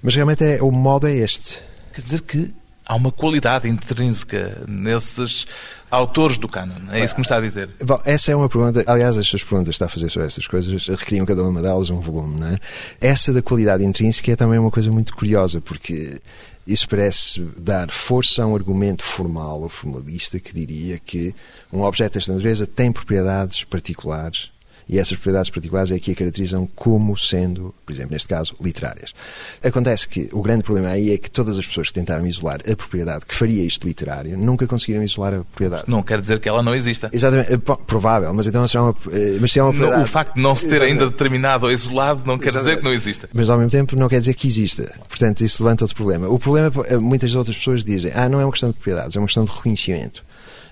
Mas 0.02 0.14
realmente 0.14 0.44
é, 0.44 0.62
o 0.62 0.70
modo 0.70 1.06
é 1.06 1.16
este. 1.16 1.60
Quer 1.94 2.02
dizer 2.02 2.20
que 2.20 2.50
há 2.84 2.94
uma 2.94 3.10
qualidade 3.10 3.68
intrínseca 3.68 4.62
nesses 4.68 5.46
autores 5.90 6.36
do 6.36 6.48
canon. 6.48 6.74
É 6.90 7.02
isso 7.02 7.14
que 7.14 7.20
me 7.20 7.24
está 7.24 7.38
a 7.38 7.40
dizer. 7.40 7.70
Bom, 7.84 8.00
essa 8.04 8.32
é 8.32 8.36
uma 8.36 8.48
pergunta. 8.48 8.82
Aliás, 8.86 9.16
as 9.16 9.26
suas 9.26 9.42
perguntas 9.42 9.70
que 9.70 9.74
está 9.76 9.86
a 9.86 9.88
fazer 9.88 10.10
sobre 10.10 10.26
essas 10.26 10.46
coisas 10.46 10.86
requeriam 10.88 11.24
cada 11.24 11.42
uma 11.42 11.62
delas 11.62 11.88
um 11.90 12.00
volume, 12.00 12.40
não 12.40 12.48
é? 12.48 12.58
Essa 13.00 13.32
da 13.32 13.40
qualidade 13.40 13.84
intrínseca 13.84 14.32
é 14.32 14.36
também 14.36 14.58
uma 14.58 14.70
coisa 14.70 14.90
muito 14.90 15.14
curiosa, 15.14 15.60
porque 15.60 16.20
isso 16.66 16.88
parece 16.88 17.40
dar 17.58 17.90
força 17.90 18.42
a 18.42 18.46
um 18.46 18.54
argumento 18.54 19.02
formal 19.02 19.62
ou 19.62 19.68
formalista 19.68 20.40
que 20.40 20.54
diria 20.54 20.98
que 20.98 21.34
um 21.72 21.82
objeto 21.82 22.14
desta 22.14 22.32
natureza 22.32 22.66
tem 22.66 22.90
propriedades 22.90 23.64
particulares 23.64 24.53
e 24.88 24.98
essas 24.98 25.12
propriedades 25.12 25.50
particulares 25.50 25.90
é 25.90 25.98
que 25.98 26.12
a 26.12 26.14
caracterizam 26.14 26.68
como 26.74 27.16
sendo, 27.16 27.74
por 27.86 27.92
exemplo, 27.92 28.12
neste 28.12 28.28
caso, 28.28 28.54
literárias. 28.60 29.14
Acontece 29.62 30.06
que 30.06 30.28
o 30.32 30.42
grande 30.42 30.62
problema 30.62 30.88
aí 30.88 31.12
é 31.12 31.18
que 31.18 31.30
todas 31.30 31.58
as 31.58 31.66
pessoas 31.66 31.88
que 31.88 31.94
tentaram 31.94 32.26
isolar 32.26 32.60
a 32.60 32.76
propriedade 32.76 33.24
que 33.26 33.34
faria 33.34 33.62
isto 33.62 33.86
literário 33.86 34.36
nunca 34.36 34.66
conseguiram 34.66 35.02
isolar 35.02 35.34
a 35.34 35.38
propriedade. 35.38 35.84
Não 35.86 36.02
quer 36.02 36.20
dizer 36.20 36.38
que 36.38 36.48
ela 36.48 36.62
não 36.62 36.74
exista. 36.74 37.08
Exatamente, 37.12 37.56
provável, 37.86 38.32
mas 38.34 38.46
então 38.46 38.66
se 38.66 38.76
é 38.76 38.80
uma, 38.80 38.94
eh, 39.10 39.38
mas 39.40 39.52
se 39.52 39.58
é 39.58 39.62
uma 39.62 39.72
propriedade... 39.72 40.02
O 40.04 40.06
facto 40.06 40.34
de 40.34 40.40
não 40.40 40.54
se 40.54 40.62
ter 40.62 40.68
Exatamente. 40.74 40.92
ainda 40.92 41.10
determinado 41.10 41.66
ou 41.66 41.72
isolado 41.72 42.22
não 42.26 42.38
quer 42.38 42.48
Exatamente. 42.48 42.70
dizer 42.70 42.76
que 42.78 42.84
não 42.84 42.92
exista. 42.92 43.28
Mas 43.32 43.50
ao 43.50 43.56
mesmo 43.56 43.70
tempo 43.70 43.96
não 43.96 44.08
quer 44.08 44.18
dizer 44.18 44.34
que 44.34 44.46
exista. 44.46 44.92
Portanto, 45.08 45.42
isso 45.42 45.62
levanta 45.62 45.84
outro 45.84 45.96
problema. 45.96 46.28
O 46.28 46.38
problema, 46.38 46.70
é 46.86 46.96
muitas 46.96 47.34
outras 47.34 47.56
pessoas 47.56 47.82
dizem, 47.84 48.12
ah, 48.14 48.28
não 48.28 48.40
é 48.40 48.44
uma 48.44 48.52
questão 48.52 48.68
de 48.68 48.74
propriedades, 48.74 49.16
é 49.16 49.18
uma 49.18 49.26
questão 49.26 49.44
de 49.44 49.50
reconhecimento. 49.50 50.22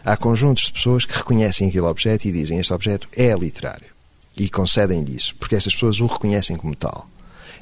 Há 0.05 0.17
conjuntos 0.17 0.65
de 0.65 0.73
pessoas 0.73 1.05
que 1.05 1.17
reconhecem 1.17 1.69
aquele 1.69 1.87
objeto 1.87 2.27
e 2.27 2.33
dizem, 2.33 2.59
este 2.59 2.73
objeto 2.75 3.09
é 3.17 3.33
literário 3.35 3.92
e 4.37 4.49
concedem-lhe 4.49 5.17
isso, 5.17 5.35
porque 5.37 5.55
essas 5.55 5.75
pessoas 5.75 6.01
o 6.01 6.07
reconhecem 6.07 6.57
como 6.57 6.75
tal. 6.75 7.09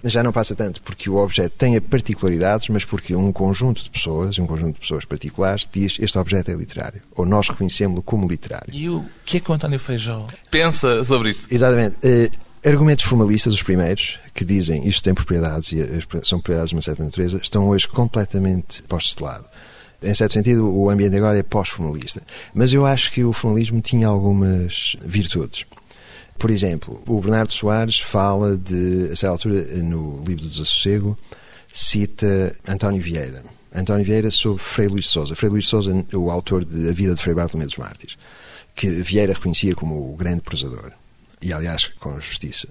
Já 0.02 0.22
não 0.22 0.32
passa 0.32 0.54
tanto 0.54 0.80
porque 0.80 1.10
o 1.10 1.16
objeto 1.16 1.54
tem 1.58 1.78
particularidades, 1.80 2.68
mas 2.68 2.84
porque 2.84 3.14
um 3.14 3.30
conjunto 3.32 3.84
de 3.84 3.90
pessoas, 3.90 4.38
um 4.38 4.46
conjunto 4.46 4.74
de 4.74 4.80
pessoas 4.80 5.04
particulares, 5.04 5.68
diz 5.70 5.98
este 6.00 6.18
objeto 6.18 6.50
é 6.50 6.54
literário, 6.54 7.02
ou 7.14 7.26
nós 7.26 7.48
reconhecemos-lo 7.48 8.02
como 8.02 8.26
literário. 8.26 8.72
E 8.72 8.88
o 8.88 9.04
que 9.24 9.36
é 9.36 9.40
que 9.40 9.50
o 9.50 9.54
António 9.54 9.78
Feijó 9.78 10.26
pensa 10.50 11.04
sobre 11.04 11.30
isto? 11.30 11.46
Exatamente. 11.50 11.98
Uh, 11.98 12.30
argumentos 12.66 13.04
formalistas, 13.04 13.52
os 13.52 13.62
primeiros, 13.62 14.18
que 14.34 14.44
dizem 14.44 14.88
isto 14.88 15.02
tem 15.02 15.14
propriedades 15.14 15.72
e 15.72 16.02
são 16.22 16.38
propriedades 16.38 16.70
de 16.70 16.76
uma 16.76 16.82
certa 16.82 17.04
natureza, 17.04 17.38
estão 17.42 17.68
hoje 17.68 17.86
completamente 17.86 18.82
postos 18.84 19.14
de 19.16 19.22
lado. 19.22 19.44
Em 20.02 20.14
certo 20.14 20.32
sentido, 20.32 20.66
o 20.74 20.88
ambiente 20.88 21.14
agora 21.16 21.36
é 21.36 21.42
pós-formalista. 21.42 22.22
Mas 22.54 22.72
eu 22.72 22.86
acho 22.86 23.12
que 23.12 23.22
o 23.22 23.34
formalismo 23.34 23.82
tinha 23.82 24.08
algumas 24.08 24.96
virtudes. 25.04 25.66
Por 26.40 26.50
exemplo, 26.50 27.02
o 27.06 27.20
Bernardo 27.20 27.52
Soares 27.52 28.00
fala 28.00 28.56
de, 28.56 29.10
a 29.12 29.14
certa 29.14 29.28
altura, 29.28 29.62
no 29.82 30.24
livro 30.26 30.44
do 30.44 30.48
Desassossego, 30.48 31.16
cita 31.70 32.56
António 32.66 33.02
Vieira. 33.02 33.44
António 33.74 34.06
Vieira 34.06 34.30
sobre 34.30 34.62
Frei 34.62 34.88
Luís 34.88 35.04
de 35.04 35.10
Souza. 35.10 35.36
Frei 35.36 35.50
Luís 35.50 35.64
de 35.64 35.70
Souza, 35.70 36.06
o 36.14 36.30
autor 36.30 36.64
de 36.64 36.88
A 36.88 36.92
Vida 36.94 37.14
de 37.14 37.20
Frei 37.20 37.34
Bartolomé 37.34 37.66
dos 37.66 37.76
Mártires, 37.76 38.16
que 38.74 38.88
Vieira 38.88 39.34
reconhecia 39.34 39.74
como 39.74 40.14
o 40.14 40.16
grande 40.16 40.40
prosador. 40.40 40.92
E, 41.42 41.52
aliás, 41.52 41.88
com 42.00 42.18
justiça. 42.18 42.68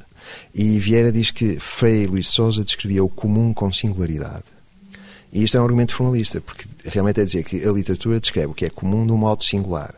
E 0.52 0.80
Vieira 0.80 1.12
diz 1.12 1.30
que 1.30 1.60
Frei 1.60 2.08
Luís 2.08 2.26
de 2.26 2.32
Souza 2.32 2.64
descrevia 2.64 3.04
o 3.04 3.08
comum 3.08 3.54
com 3.54 3.72
singularidade. 3.72 4.46
E 5.32 5.44
isto 5.44 5.58
é 5.58 5.60
um 5.62 5.64
argumento 5.64 5.94
formalista, 5.94 6.42
porque 6.42 6.66
realmente 6.86 7.22
é 7.22 7.24
dizer 7.24 7.44
que 7.44 7.64
a 7.64 7.72
literatura 7.72 8.20
descreve 8.20 8.48
o 8.48 8.56
que 8.56 8.66
é 8.66 8.70
comum 8.72 9.06
de 9.06 9.12
um 9.12 9.18
modo 9.18 9.44
singular. 9.44 9.94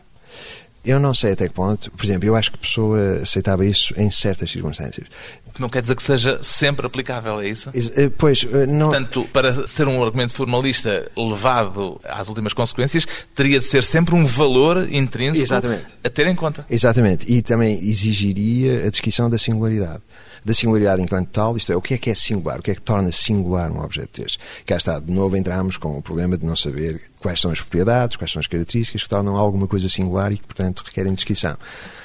Eu 0.84 0.98
não 0.98 1.14
sei 1.14 1.32
até 1.32 1.48
que 1.48 1.54
ponto, 1.54 1.90
por 1.92 2.04
exemplo, 2.04 2.26
eu 2.26 2.34
acho 2.34 2.50
que 2.50 2.56
a 2.56 2.60
pessoa 2.60 3.20
aceitava 3.22 3.64
isso 3.64 3.94
em 3.96 4.10
certas 4.10 4.50
circunstâncias. 4.50 5.06
O 5.46 5.52
que 5.52 5.60
não 5.60 5.68
quer 5.68 5.82
dizer 5.82 5.94
que 5.94 6.02
seja 6.02 6.42
sempre 6.42 6.86
aplicável, 6.86 7.40
é 7.40 7.48
isso? 7.48 7.70
Eh, 7.74 8.10
pois, 8.16 8.44
eh, 8.50 8.66
não... 8.66 8.88
Portanto, 8.88 9.28
para 9.32 9.66
ser 9.68 9.86
um 9.86 10.02
argumento 10.02 10.32
formalista 10.32 11.10
levado 11.16 12.00
às 12.04 12.28
últimas 12.28 12.52
consequências, 12.52 13.06
teria 13.34 13.58
de 13.58 13.64
ser 13.64 13.84
sempre 13.84 14.14
um 14.14 14.24
valor 14.24 14.88
intrínseco 14.90 15.44
Exatamente. 15.44 15.86
a 16.02 16.08
ter 16.08 16.26
em 16.26 16.34
conta. 16.34 16.66
Exatamente. 16.70 17.30
E 17.30 17.42
também 17.42 17.78
exigiria 17.78 18.86
a 18.86 18.90
descrição 18.90 19.28
da 19.28 19.38
singularidade 19.38 20.02
da 20.44 20.52
singularidade 20.52 21.00
enquanto 21.00 21.28
tal, 21.28 21.56
isto 21.56 21.72
é, 21.72 21.76
o 21.76 21.80
que 21.80 21.94
é 21.94 21.98
que 21.98 22.10
é 22.10 22.14
singular, 22.14 22.58
o 22.58 22.62
que 22.62 22.70
é 22.70 22.74
que 22.74 22.82
torna 22.82 23.12
singular 23.12 23.70
um 23.70 23.80
objeto 23.80 24.20
deste. 24.20 24.38
Cá 24.66 24.76
está, 24.76 24.98
de 24.98 25.12
novo 25.12 25.36
entramos 25.36 25.76
com 25.76 25.96
o 25.96 26.02
problema 26.02 26.36
de 26.36 26.44
não 26.44 26.56
saber 26.56 27.00
quais 27.20 27.40
são 27.40 27.50
as 27.50 27.60
propriedades, 27.60 28.16
quais 28.16 28.32
são 28.32 28.40
as 28.40 28.46
características 28.46 29.02
que 29.02 29.08
tornam 29.08 29.36
alguma 29.36 29.68
coisa 29.68 29.88
singular 29.88 30.32
e 30.32 30.38
que, 30.38 30.44
portanto, 30.44 30.82
requerem 30.84 31.14
descrição. 31.14 31.56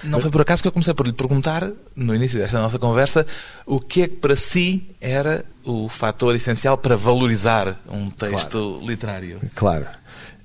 Não 0.04 0.22
foi 0.22 0.30
por 0.30 0.42
acaso 0.42 0.62
que 0.62 0.68
eu 0.68 0.72
comecei 0.72 0.94
por 0.94 1.08
lhe 1.08 1.14
perguntar, 1.14 1.72
no 1.96 2.14
início 2.14 2.40
desta 2.40 2.60
nossa 2.62 2.78
conversa, 2.78 3.26
o 3.66 3.80
que 3.80 4.04
é 4.04 4.08
que 4.08 4.16
para 4.16 4.36
si 4.36 4.88
era 5.02 5.44
o 5.64 5.90
fator 5.90 6.36
essencial 6.36 6.78
para 6.78 6.96
valorizar 6.96 7.82
um 7.90 8.10
texto 8.10 8.60
claro. 8.60 8.88
literário. 8.88 9.40
Claro. 9.56 9.88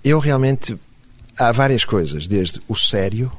Eu 0.02 0.18
realmente. 0.18 0.76
Há 1.38 1.50
várias 1.50 1.82
coisas, 1.82 2.26
desde 2.26 2.60
o 2.68 2.76
sério, 2.76 3.32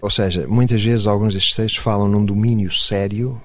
ou 0.00 0.10
seja, 0.10 0.46
muitas 0.48 0.82
vezes 0.82 1.06
alguns 1.06 1.34
destes 1.34 1.54
textos 1.54 1.82
falam 1.82 2.08
num 2.08 2.24
domínio 2.24 2.72
sério 2.72 3.40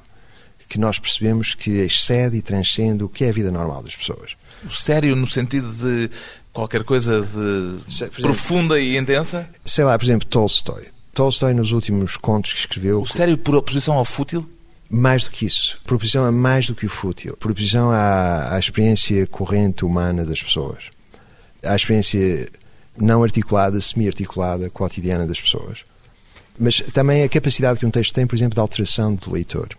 que 0.67 0.80
nós 0.80 0.99
percebemos 0.99 1.53
que 1.53 1.71
excede 1.80 2.38
e 2.38 2.41
transcende 2.41 3.03
o 3.03 3.10
que 3.10 3.23
é 3.23 3.30
a 3.30 3.32
vida 3.32 3.51
normal 3.51 3.84
das 3.84 3.95
pessoas. 3.95 4.36
O 4.65 4.71
sério 4.71 5.15
no 5.15 5.27
sentido 5.27 5.71
de 5.71 6.10
qualquer 6.51 6.84
coisa 6.84 7.21
de 7.21 7.91
exemplo, 7.91 8.21
profunda 8.21 8.80
e 8.80 8.97
intensa? 8.97 9.49
Sei 9.63 9.84
lá, 9.84 9.97
por 9.97 10.06
exemplo, 10.06 10.27
Tolstói. 10.27 10.88
Tolstói, 11.13 11.53
nos 11.53 11.71
últimos 11.71 12.17
contos 12.17 12.53
que 12.53 12.60
escreveu. 12.60 13.01
O 13.01 13.08
sério 13.08 13.38
por 13.38 13.56
oposição 13.56 13.95
ao 13.95 14.06
fútil? 14.06 14.47
Mais 14.89 15.23
do 15.23 15.32
que 15.32 15.45
isso. 15.45 15.80
Por 15.86 15.95
oposição 15.95 16.25
a 16.25 16.32
mais 16.32 16.67
do 16.67 16.75
que 16.75 16.86
o 16.86 16.89
fútil. 16.89 17.36
Por 17.38 17.51
oposição 17.51 17.91
à, 17.91 18.56
à 18.56 18.60
experiência 18.60 19.25
corrente 19.27 19.86
humana 19.86 20.25
das 20.25 20.41
pessoas. 20.41 20.86
À 21.63 21.75
experiência 21.75 22.47
não 22.97 23.23
articulada, 23.23 23.80
semi-articulada, 23.80 24.69
cotidiana 24.69 25.27
das 25.27 25.39
pessoas. 25.39 25.86
Mas 26.60 26.80
também 26.93 27.23
a 27.23 27.30
capacidade 27.30 27.80
que 27.80 27.86
um 27.86 27.91
texto 27.91 28.13
tem, 28.13 28.25
por 28.25 28.36
exemplo, 28.36 28.56
de 28.56 28.60
alteração 28.60 29.13
do 29.13 29.32
leitor. 29.32 29.69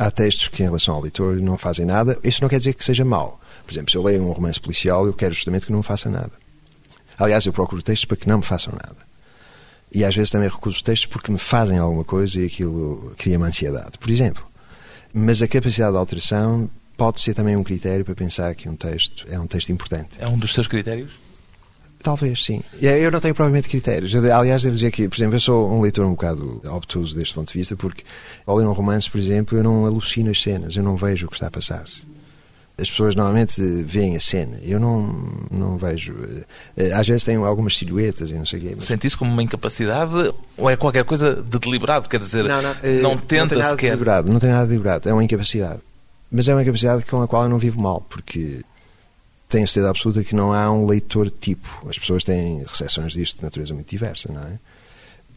Há 0.00 0.10
textos 0.10 0.48
que, 0.48 0.62
em 0.62 0.64
relação 0.64 0.94
ao 0.94 1.02
leitor, 1.02 1.36
não 1.36 1.58
fazem 1.58 1.84
nada. 1.84 2.18
Isso 2.24 2.40
não 2.40 2.48
quer 2.48 2.56
dizer 2.56 2.72
que 2.72 2.82
seja 2.82 3.04
mau. 3.04 3.38
Por 3.66 3.70
exemplo, 3.70 3.90
se 3.90 3.98
eu 3.98 4.02
leio 4.02 4.22
um 4.22 4.32
romance 4.32 4.58
policial, 4.58 5.04
eu 5.04 5.12
quero 5.12 5.34
justamente 5.34 5.66
que 5.66 5.72
não 5.72 5.80
me 5.80 5.84
faça 5.84 6.08
nada. 6.08 6.32
Aliás, 7.18 7.44
eu 7.44 7.52
procuro 7.52 7.82
textos 7.82 8.06
para 8.06 8.16
que 8.16 8.26
não 8.26 8.38
me 8.38 8.42
façam 8.42 8.72
nada. 8.72 8.96
E 9.92 10.02
às 10.02 10.16
vezes 10.16 10.30
também 10.30 10.48
recuso 10.48 10.82
textos 10.82 11.04
porque 11.04 11.30
me 11.30 11.36
fazem 11.36 11.76
alguma 11.76 12.02
coisa 12.02 12.40
e 12.40 12.46
aquilo 12.46 13.14
cria-me 13.18 13.44
ansiedade, 13.44 13.98
por 13.98 14.08
exemplo. 14.08 14.42
Mas 15.12 15.42
a 15.42 15.48
capacidade 15.48 15.92
de 15.92 15.98
alteração 15.98 16.70
pode 16.96 17.20
ser 17.20 17.34
também 17.34 17.54
um 17.54 17.62
critério 17.62 18.02
para 18.02 18.14
pensar 18.14 18.54
que 18.54 18.70
um 18.70 18.76
texto 18.76 19.26
é 19.28 19.38
um 19.38 19.46
texto 19.46 19.70
importante. 19.70 20.16
É 20.18 20.26
um 20.26 20.38
dos 20.38 20.54
seus 20.54 20.66
critérios? 20.66 21.12
Talvez, 22.02 22.44
sim. 22.44 22.62
Eu 22.80 23.10
não 23.10 23.20
tenho 23.20 23.34
provavelmente 23.34 23.68
critérios. 23.68 24.14
aliás, 24.14 24.62
devo 24.62 24.74
dizer 24.74 24.90
que, 24.90 25.08
por 25.08 25.16
exemplo, 25.16 25.36
eu 25.36 25.40
sou 25.40 25.70
um 25.70 25.80
leitor 25.80 26.06
um 26.06 26.12
bocado 26.12 26.60
obtuso 26.64 27.14
deste 27.14 27.34
ponto 27.34 27.52
de 27.52 27.58
vista, 27.58 27.76
porque 27.76 28.02
ao 28.46 28.56
ler 28.56 28.66
um 28.66 28.72
romance, 28.72 29.10
por 29.10 29.18
exemplo, 29.18 29.58
eu 29.58 29.62
não 29.62 29.84
alucino 29.84 30.30
as 30.30 30.40
cenas, 30.42 30.76
eu 30.76 30.82
não 30.82 30.96
vejo 30.96 31.26
o 31.26 31.28
que 31.28 31.36
está 31.36 31.48
a 31.48 31.50
passar-se. 31.50 32.08
As 32.78 32.88
pessoas 32.88 33.14
normalmente 33.14 33.60
veem 33.84 34.16
a 34.16 34.20
cena, 34.20 34.58
eu 34.62 34.80
não, 34.80 35.30
não 35.50 35.76
vejo. 35.76 36.16
Eh, 36.74 36.92
às 36.94 37.06
vezes 37.06 37.24
tenho 37.24 37.44
algumas 37.44 37.76
silhuetas 37.76 38.30
e 38.30 38.34
não 38.34 38.46
sei 38.46 38.58
o 38.58 38.62
quê. 38.62 38.72
Mas... 38.74 38.86
Sente 38.86 39.06
isso 39.06 39.18
como 39.18 39.30
uma 39.30 39.42
incapacidade 39.42 40.32
ou 40.56 40.70
é 40.70 40.76
qualquer 40.76 41.04
coisa 41.04 41.34
de 41.34 41.58
deliberado? 41.58 42.08
Quer 42.08 42.20
dizer, 42.20 42.44
não, 42.44 42.62
não, 42.62 42.74
eh, 42.82 43.00
não 43.02 43.18
tenta 43.18 43.54
não 43.54 43.62
sequer. 43.62 43.90
De 43.90 43.96
deliberado, 43.96 44.32
não 44.32 44.40
tem 44.40 44.48
nada 44.48 44.62
de 44.62 44.70
deliberado, 44.70 45.06
é 45.06 45.12
uma 45.12 45.22
incapacidade. 45.22 45.80
Mas 46.32 46.48
é 46.48 46.54
uma 46.54 46.62
incapacidade 46.62 47.04
com 47.04 47.20
a 47.20 47.28
qual 47.28 47.42
eu 47.42 47.50
não 47.50 47.58
vivo 47.58 47.78
mal, 47.78 48.00
porque 48.08 48.62
tenho 49.50 49.66
certeza 49.66 49.90
absoluta 49.90 50.24
que 50.24 50.34
não 50.34 50.52
há 50.52 50.70
um 50.70 50.86
leitor 50.86 51.30
tipo. 51.30 51.86
As 51.88 51.98
pessoas 51.98 52.24
têm 52.24 52.62
recepções 52.62 53.12
disto 53.12 53.38
de 53.38 53.42
natureza 53.42 53.74
muito 53.74 53.90
diversa, 53.90 54.32
não 54.32 54.40
é? 54.42 54.58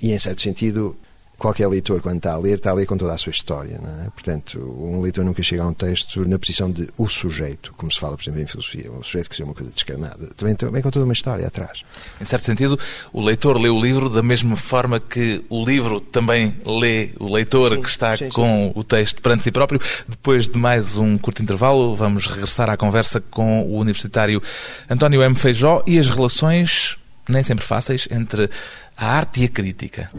E, 0.01 0.11
em 0.11 0.19
certo 0.19 0.41
sentido, 0.41 0.95
qualquer 1.37 1.67
leitor, 1.67 2.01
quando 2.01 2.17
está 2.17 2.33
a 2.33 2.37
ler, 2.37 2.55
está 2.55 2.71
a 2.71 2.73
ler 2.73 2.85
com 2.85 2.97
toda 2.97 3.13
a 3.13 3.17
sua 3.17 3.31
história. 3.31 3.79
É? 4.05 4.09
Portanto, 4.09 4.59
um 4.59 5.01
leitor 5.01 5.25
nunca 5.25 5.43
chega 5.43 5.63
a 5.63 5.67
um 5.67 5.73
texto 5.73 6.27
na 6.27 6.39
posição 6.39 6.71
de 6.71 6.87
o 6.97 7.07
sujeito, 7.09 7.73
como 7.75 7.91
se 7.91 7.99
fala, 7.99 8.15
por 8.15 8.23
exemplo, 8.23 8.41
em 8.41 8.47
filosofia. 8.47 8.91
O 8.91 9.03
sujeito 9.03 9.29
que 9.29 9.35
seja 9.35 9.45
uma 9.45 9.53
coisa 9.53 9.71
descarnada. 9.71 10.27
Também 10.35 10.55
vem 10.71 10.81
com 10.81 10.89
toda 10.89 11.05
uma 11.05 11.13
história 11.13 11.45
atrás. 11.45 11.83
Em 12.21 12.25
certo 12.25 12.45
sentido, 12.45 12.79
o 13.11 13.21
leitor 13.21 13.59
lê 13.59 13.69
o 13.69 13.79
livro 13.79 14.09
da 14.09 14.23
mesma 14.23 14.55
forma 14.55 14.99
que 14.99 15.43
o 15.49 15.65
livro 15.65 15.99
também 15.99 16.53
lê 16.65 17.09
o 17.19 17.33
leitor 17.33 17.71
sim, 17.71 17.81
que 17.81 17.89
está 17.89 18.15
sim, 18.15 18.25
sim. 18.25 18.31
com 18.31 18.71
o 18.75 18.83
texto 18.83 19.21
perante 19.21 19.43
si 19.43 19.51
próprio. 19.51 19.79
Depois 20.07 20.47
de 20.47 20.57
mais 20.57 20.97
um 20.97 21.17
curto 21.17 21.41
intervalo, 21.41 21.95
vamos 21.95 22.27
regressar 22.27 22.69
à 22.69 22.77
conversa 22.77 23.19
com 23.19 23.63
o 23.63 23.79
universitário 23.79 24.41
António 24.89 25.21
M. 25.21 25.35
Feijó 25.35 25.83
e 25.85 25.99
as 25.99 26.07
relações, 26.07 26.97
nem 27.27 27.43
sempre 27.43 27.65
fáceis, 27.65 28.07
entre 28.11 28.49
a 28.97 29.05
arte 29.05 29.41
e 29.41 29.45
a 29.45 29.49
crítica. 29.49 30.09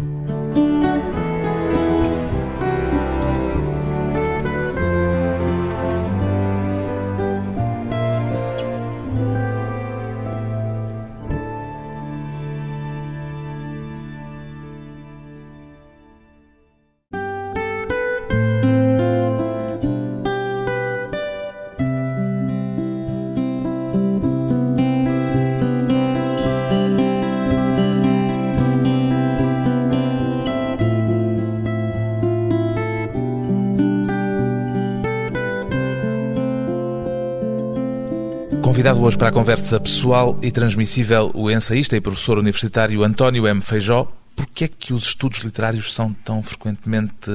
Convidado 38.84 39.06
hoje 39.06 39.16
para 39.16 39.28
a 39.30 39.32
conversa 39.32 39.80
pessoal 39.80 40.38
e 40.42 40.50
transmissível 40.50 41.30
o 41.32 41.50
ensaísta 41.50 41.96
e 41.96 42.02
professor 42.02 42.38
universitário 42.38 43.02
António 43.02 43.48
M. 43.48 43.58
Feijó. 43.62 44.12
Por 44.36 44.46
que 44.46 44.64
é 44.64 44.68
que 44.68 44.92
os 44.92 45.04
estudos 45.04 45.38
literários 45.38 45.94
são 45.94 46.12
tão 46.12 46.42
frequentemente 46.42 47.30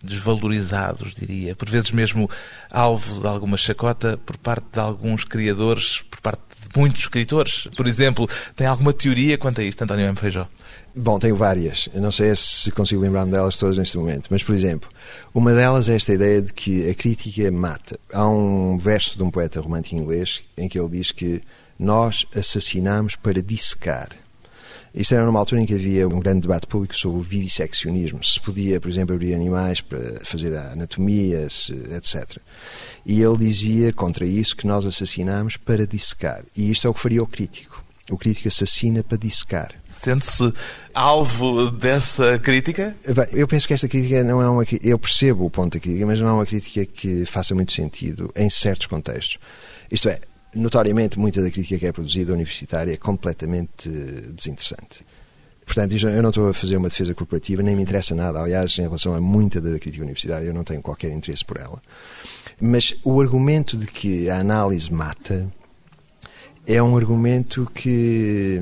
desvalorizados, 0.00 1.12
diria? 1.12 1.56
Por 1.56 1.68
vezes 1.68 1.90
mesmo 1.90 2.30
alvo 2.70 3.20
de 3.20 3.26
alguma 3.26 3.56
chacota 3.56 4.16
por 4.24 4.36
parte 4.36 4.66
de 4.72 4.78
alguns 4.78 5.24
criadores, 5.24 6.04
por 6.08 6.20
parte 6.20 6.42
de 6.60 6.78
muitos 6.78 7.00
escritores. 7.00 7.66
Por 7.76 7.88
exemplo, 7.88 8.28
tem 8.54 8.68
alguma 8.68 8.92
teoria 8.92 9.36
quanto 9.36 9.60
a 9.60 9.64
isto, 9.64 9.82
António 9.82 10.06
M. 10.06 10.14
Feijó? 10.14 10.48
Bom, 10.96 11.18
tenho 11.18 11.34
várias. 11.34 11.88
Eu 11.92 12.00
não 12.00 12.12
sei 12.12 12.32
se 12.36 12.70
consigo 12.70 13.02
lembrar-me 13.02 13.32
delas 13.32 13.56
todas 13.56 13.76
neste 13.76 13.98
momento, 13.98 14.28
mas, 14.30 14.44
por 14.44 14.54
exemplo, 14.54 14.88
uma 15.34 15.52
delas 15.52 15.88
é 15.88 15.96
esta 15.96 16.14
ideia 16.14 16.40
de 16.40 16.52
que 16.52 16.88
a 16.88 16.94
crítica 16.94 17.50
mata. 17.50 17.98
Há 18.12 18.28
um 18.28 18.78
verso 18.78 19.18
de 19.18 19.24
um 19.24 19.30
poeta 19.30 19.60
romântico 19.60 19.96
inglês 19.96 20.42
em 20.56 20.68
que 20.68 20.78
ele 20.78 20.90
diz 20.90 21.10
que 21.10 21.42
nós 21.76 22.24
assassinamos 22.32 23.16
para 23.16 23.42
dissecar. 23.42 24.10
Isto 24.94 25.16
era 25.16 25.26
numa 25.26 25.40
altura 25.40 25.62
em 25.62 25.66
que 25.66 25.74
havia 25.74 26.06
um 26.06 26.20
grande 26.20 26.42
debate 26.42 26.68
público 26.68 26.96
sobre 26.96 27.18
o 27.18 27.22
vivisseccionismo. 27.22 28.22
Se 28.22 28.38
podia, 28.38 28.80
por 28.80 28.88
exemplo, 28.88 29.16
abrir 29.16 29.34
animais 29.34 29.80
para 29.80 30.20
fazer 30.22 30.54
a 30.54 30.74
anatomia, 30.74 31.40
etc. 31.40 32.38
E 33.04 33.20
ele 33.20 33.36
dizia 33.36 33.92
contra 33.92 34.24
isso 34.24 34.54
que 34.54 34.64
nós 34.64 34.86
assassinamos 34.86 35.56
para 35.56 35.84
dissecar. 35.84 36.44
E 36.56 36.70
isto 36.70 36.86
é 36.86 36.90
o 36.90 36.94
que 36.94 37.00
faria 37.00 37.20
o 37.20 37.26
crítico. 37.26 37.73
O 38.10 38.18
crítico 38.18 38.48
assassina 38.48 39.02
para 39.02 39.16
dissecar. 39.16 39.74
Sente-se 39.88 40.52
alvo 40.92 41.70
dessa 41.70 42.38
crítica? 42.38 42.94
Bem, 43.02 43.26
eu 43.32 43.48
penso 43.48 43.66
que 43.66 43.72
esta 43.72 43.88
crítica 43.88 44.22
não 44.22 44.42
é 44.42 44.48
uma. 44.48 44.62
Eu 44.82 44.98
percebo 44.98 45.46
o 45.46 45.50
ponto 45.50 45.72
da 45.72 45.80
crítica, 45.80 46.04
mas 46.04 46.20
não 46.20 46.28
é 46.28 46.32
uma 46.32 46.46
crítica 46.46 46.84
que 46.84 47.24
faça 47.24 47.54
muito 47.54 47.72
sentido 47.72 48.30
em 48.36 48.50
certos 48.50 48.86
contextos. 48.86 49.38
Isto 49.90 50.10
é, 50.10 50.20
notoriamente, 50.54 51.18
muita 51.18 51.40
da 51.40 51.50
crítica 51.50 51.78
que 51.78 51.86
é 51.86 51.92
produzida 51.92 52.34
universitária 52.34 52.92
é 52.92 52.96
completamente 52.98 53.88
desinteressante. 53.88 55.04
Portanto, 55.64 55.96
eu 55.96 56.22
não 56.22 56.28
estou 56.28 56.50
a 56.50 56.52
fazer 56.52 56.76
uma 56.76 56.90
defesa 56.90 57.14
corporativa, 57.14 57.62
nem 57.62 57.74
me 57.74 57.82
interessa 57.82 58.14
nada. 58.14 58.38
Aliás, 58.38 58.78
em 58.78 58.82
relação 58.82 59.14
a 59.14 59.20
muita 59.20 59.62
da 59.62 59.78
crítica 59.78 60.04
universitária, 60.04 60.44
eu 60.44 60.52
não 60.52 60.62
tenho 60.62 60.82
qualquer 60.82 61.10
interesse 61.10 61.42
por 61.42 61.56
ela. 61.56 61.80
Mas 62.60 62.94
o 63.02 63.18
argumento 63.18 63.78
de 63.78 63.86
que 63.86 64.28
a 64.28 64.40
análise 64.40 64.92
mata 64.92 65.50
é 66.66 66.82
um 66.82 66.96
argumento 66.96 67.70
que 67.74 68.60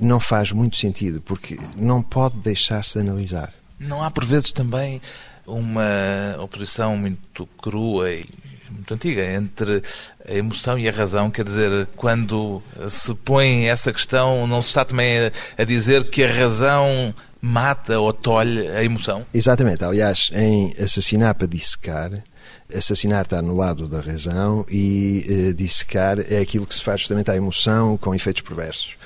não 0.00 0.18
faz 0.18 0.52
muito 0.52 0.76
sentido, 0.76 1.20
porque 1.20 1.58
não 1.76 2.02
pode 2.02 2.36
deixar-se 2.38 2.94
de 2.94 3.00
analisar. 3.00 3.52
Não 3.78 4.02
há, 4.02 4.10
por 4.10 4.24
vezes, 4.24 4.52
também 4.52 5.00
uma 5.46 6.36
oposição 6.38 6.96
muito 6.96 7.46
crua 7.58 8.12
e 8.12 8.26
muito 8.70 8.94
antiga 8.94 9.24
entre 9.24 9.82
a 10.26 10.32
emoção 10.32 10.78
e 10.78 10.88
a 10.88 10.92
razão. 10.92 11.30
Quer 11.30 11.44
dizer, 11.44 11.88
quando 11.94 12.62
se 12.88 13.14
põe 13.14 13.68
essa 13.68 13.92
questão, 13.92 14.46
não 14.46 14.62
se 14.62 14.68
está 14.68 14.84
também 14.84 15.30
a, 15.58 15.64
dizer 15.64 16.10
que 16.10 16.24
a 16.24 16.32
razão 16.32 17.14
mata 17.40 17.98
ou 17.98 18.12
tolhe 18.12 18.68
a 18.68 18.82
emoção? 18.82 19.26
Exatamente. 19.32 19.84
Aliás, 19.84 20.30
em 20.34 20.74
Assassinar 20.80 21.34
para 21.34 21.46
Dissecar, 21.46 22.10
assassinar 22.76 23.24
está 23.24 23.40
no 23.42 23.56
lado 23.56 23.88
da 23.88 24.00
razão 24.00 24.64
e 24.68 25.50
uh, 25.50 25.54
dissecar 25.54 26.18
é 26.20 26.38
aquilo 26.38 26.66
que 26.66 26.74
se 26.74 26.82
faz 26.82 27.00
justamente 27.00 27.30
à 27.30 27.36
emoção 27.36 27.96
com 27.96 28.14
efeitos 28.14 28.42
perversos. 28.42 28.96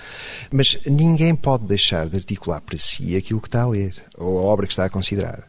Mas 0.50 0.78
ninguém 0.86 1.34
pode 1.34 1.64
deixar 1.64 2.08
de 2.08 2.16
articular 2.16 2.60
para 2.60 2.78
si 2.78 3.16
aquilo 3.16 3.40
que 3.40 3.48
está 3.48 3.62
a 3.62 3.68
ler 3.68 3.94
ou 4.16 4.38
a 4.38 4.42
obra 4.42 4.66
que 4.66 4.72
está 4.72 4.84
a 4.84 4.90
considerar. 4.90 5.48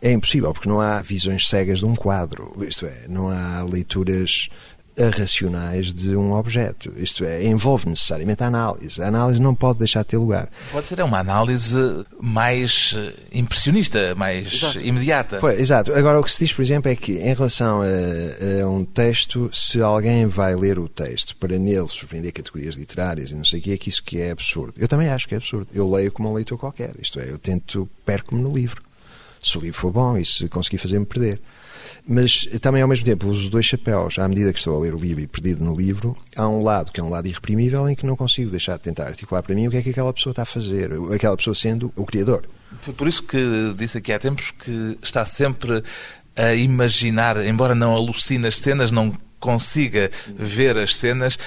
É 0.00 0.10
impossível, 0.10 0.52
porque 0.52 0.68
não 0.68 0.80
há 0.80 1.00
visões 1.00 1.48
cegas 1.48 1.78
de 1.78 1.84
um 1.84 1.94
quadro, 1.94 2.56
isto 2.66 2.86
é, 2.86 3.06
não 3.08 3.28
há 3.28 3.62
leituras 3.62 4.48
racionais 4.98 5.92
de 5.92 6.16
um 6.16 6.32
objeto. 6.32 6.92
Isto 6.96 7.24
é, 7.24 7.44
envolve 7.44 7.88
necessariamente 7.88 8.42
a 8.42 8.46
análise. 8.46 9.02
A 9.02 9.08
análise 9.08 9.40
não 9.40 9.54
pode 9.54 9.78
deixar 9.78 10.02
de 10.02 10.08
ter 10.08 10.16
lugar. 10.18 10.48
Pode 10.70 10.86
ser 10.86 11.00
uma 11.02 11.18
análise 11.18 11.76
mais 12.20 12.94
eh, 12.96 13.12
impressionista, 13.32 14.14
mais 14.14 14.52
exato. 14.52 14.80
imediata. 14.80 15.38
Pois, 15.40 15.58
exato. 15.58 15.94
Agora, 15.94 16.20
o 16.20 16.24
que 16.24 16.30
se 16.30 16.44
diz, 16.44 16.52
por 16.52 16.62
exemplo, 16.62 16.90
é 16.90 16.96
que 16.96 17.12
em 17.12 17.34
relação 17.34 17.80
a, 17.82 18.62
a, 18.62 18.68
um 18.68 18.84
texto, 18.84 19.50
se 19.52 19.80
alguém 19.80 20.26
vai 20.26 20.54
ler 20.54 20.78
o 20.78 20.88
texto 20.88 21.36
para 21.36 21.58
nele 21.58 21.88
surpreender 21.88 22.32
categorias 22.32 22.74
literárias 22.74 23.30
e 23.30 23.34
não 23.34 23.44
sei 23.44 23.60
o 23.60 23.62
que, 23.62 23.72
é 23.72 23.76
que 23.78 23.88
isso 23.88 24.02
que 24.02 24.20
é 24.20 24.30
absurdo. 24.30 24.74
Eu 24.76 24.88
também 24.88 25.08
acho 25.08 25.26
que 25.26 25.34
é 25.34 25.38
absurdo. 25.38 25.68
Eu 25.72 25.90
leio 25.90 26.12
como 26.12 26.30
um 26.30 26.34
leitor 26.34 26.58
qualquer. 26.58 26.94
Isto 26.98 27.18
é, 27.18 27.30
eu 27.30 27.38
tento, 27.38 27.88
perco-me 28.04 28.42
no 28.42 28.52
livro 28.52 28.82
se 29.42 29.58
o 29.58 29.60
livro 29.60 29.78
for 29.78 29.90
bom 29.90 30.16
e 30.16 30.24
se 30.24 30.48
conseguir 30.48 30.78
fazer-me 30.78 31.04
perder. 31.04 31.40
Mas 32.06 32.46
também, 32.60 32.82
ao 32.82 32.88
mesmo 32.88 33.04
tempo, 33.04 33.28
uso 33.28 33.50
dois 33.50 33.66
chapéus. 33.66 34.18
À 34.18 34.28
medida 34.28 34.52
que 34.52 34.58
estou 34.58 34.76
a 34.76 34.80
ler 34.80 34.94
o 34.94 34.98
livro 34.98 35.22
e 35.22 35.26
perdido 35.26 35.64
no 35.64 35.74
livro, 35.74 36.16
há 36.36 36.48
um 36.48 36.62
lado 36.62 36.90
que 36.90 37.00
é 37.00 37.02
um 37.02 37.10
lado 37.10 37.26
irreprimível 37.28 37.88
em 37.88 37.94
que 37.94 38.06
não 38.06 38.16
consigo 38.16 38.50
deixar 38.50 38.76
de 38.76 38.82
tentar 38.82 39.06
articular 39.06 39.42
para 39.42 39.54
mim 39.54 39.68
o 39.68 39.70
que 39.70 39.76
é 39.76 39.82
que 39.82 39.90
aquela 39.90 40.12
pessoa 40.12 40.32
está 40.32 40.42
a 40.42 40.46
fazer, 40.46 40.90
aquela 41.14 41.36
pessoa 41.36 41.54
sendo 41.54 41.92
o 41.96 42.04
criador. 42.04 42.44
Foi 42.78 42.94
por 42.94 43.06
isso 43.06 43.22
que 43.22 43.74
disse 43.76 43.98
aqui 43.98 44.12
há 44.12 44.18
tempos 44.18 44.50
que 44.50 44.98
está 45.02 45.24
sempre 45.24 45.82
a 46.36 46.54
imaginar, 46.54 47.44
embora 47.44 47.74
não 47.74 47.94
alucine 47.94 48.46
as 48.46 48.56
cenas, 48.56 48.90
não 48.90 49.16
consiga 49.38 50.10
ver 50.34 50.78
as 50.78 50.96
cenas, 50.96 51.38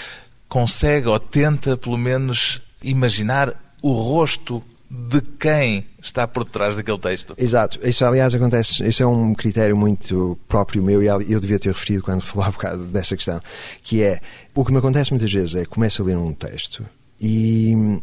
consegue 0.48 1.08
ou 1.08 1.19
tenta, 1.19 1.76
pelo 1.76 1.98
menos, 1.98 2.62
imaginar 2.84 3.56
o 3.82 3.91
rosto 3.93 4.63
de 4.89 5.21
quem 5.21 5.86
está 6.02 6.28
por 6.28 6.45
trás 6.45 6.76
daquele 6.76 7.00
texto. 7.00 7.34
Exato. 7.38 7.80
Isso, 7.84 8.06
aliás, 8.06 8.34
acontece. 8.36 8.88
Isso 8.88 9.04
é 9.04 9.08
um 9.08 9.34
critério 9.34 9.76
muito 9.76 10.38
próprio 10.48 10.84
meu 10.84 11.02
e 11.02 11.08
eu 11.08 11.39
devia 11.39 11.60
ter 11.60 11.69
referido 11.69 12.04
quando 12.04 12.21
falava 12.24 12.52
um 12.52 12.54
bocado 12.54 12.84
dessa 12.86 13.15
questão. 13.15 13.41
Que 13.82 14.04
é 14.04 14.19
o 14.54 14.63
que 14.63 14.71
me 14.71 14.78
acontece 14.78 15.12
muitas 15.12 15.32
vezes 15.32 15.56
é 15.56 15.65
começo 15.65 16.02
a 16.02 16.06
ler 16.06 16.17
um 16.17 16.34
texto 16.34 16.86
e 17.19 18.00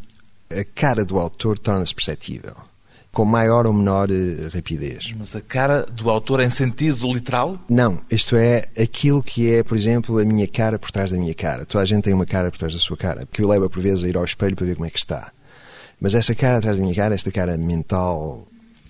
a 0.50 0.64
cara 0.74 1.04
do 1.04 1.18
autor 1.18 1.58
torna-se 1.58 1.94
perceptível. 1.94 2.54
Com 3.12 3.26
maior 3.26 3.66
ou 3.66 3.74
menor 3.74 4.10
eh, 4.10 4.48
rapidez. 4.54 5.14
Mas 5.18 5.36
a 5.36 5.40
cara 5.42 5.82
do 5.82 6.08
autor 6.08 6.40
em 6.40 6.48
sentido 6.48 7.12
literal? 7.12 7.58
Não, 7.68 8.00
isto 8.10 8.36
é 8.36 8.68
aquilo 8.80 9.22
que 9.22 9.52
é, 9.52 9.62
por 9.62 9.76
exemplo, 9.76 10.18
a 10.18 10.24
minha 10.24 10.48
cara 10.48 10.78
por 10.78 10.90
trás 10.90 11.10
da 11.10 11.18
minha 11.18 11.34
cara. 11.34 11.66
Toda 11.66 11.82
a 11.82 11.86
gente 11.86 12.04
tem 12.04 12.14
uma 12.14 12.24
cara 12.24 12.50
por 12.50 12.56
trás 12.56 12.72
da 12.72 12.80
sua 12.80 12.96
cara, 12.96 13.28
que 13.30 13.42
eu 13.42 13.48
levo 13.48 13.68
por 13.68 13.82
vezes 13.82 14.02
a 14.02 14.08
ir 14.08 14.16
ao 14.16 14.24
espelho 14.24 14.56
para 14.56 14.64
ver 14.64 14.76
como 14.76 14.86
é 14.86 14.90
que 14.90 14.98
está. 14.98 15.30
Mas 16.02 16.16
essa 16.16 16.34
cara 16.34 16.58
atrás 16.58 16.78
da 16.78 16.82
minha 16.82 16.96
cara, 16.96 17.14
esta 17.14 17.30
cara 17.30 17.56
mental, 17.56 18.44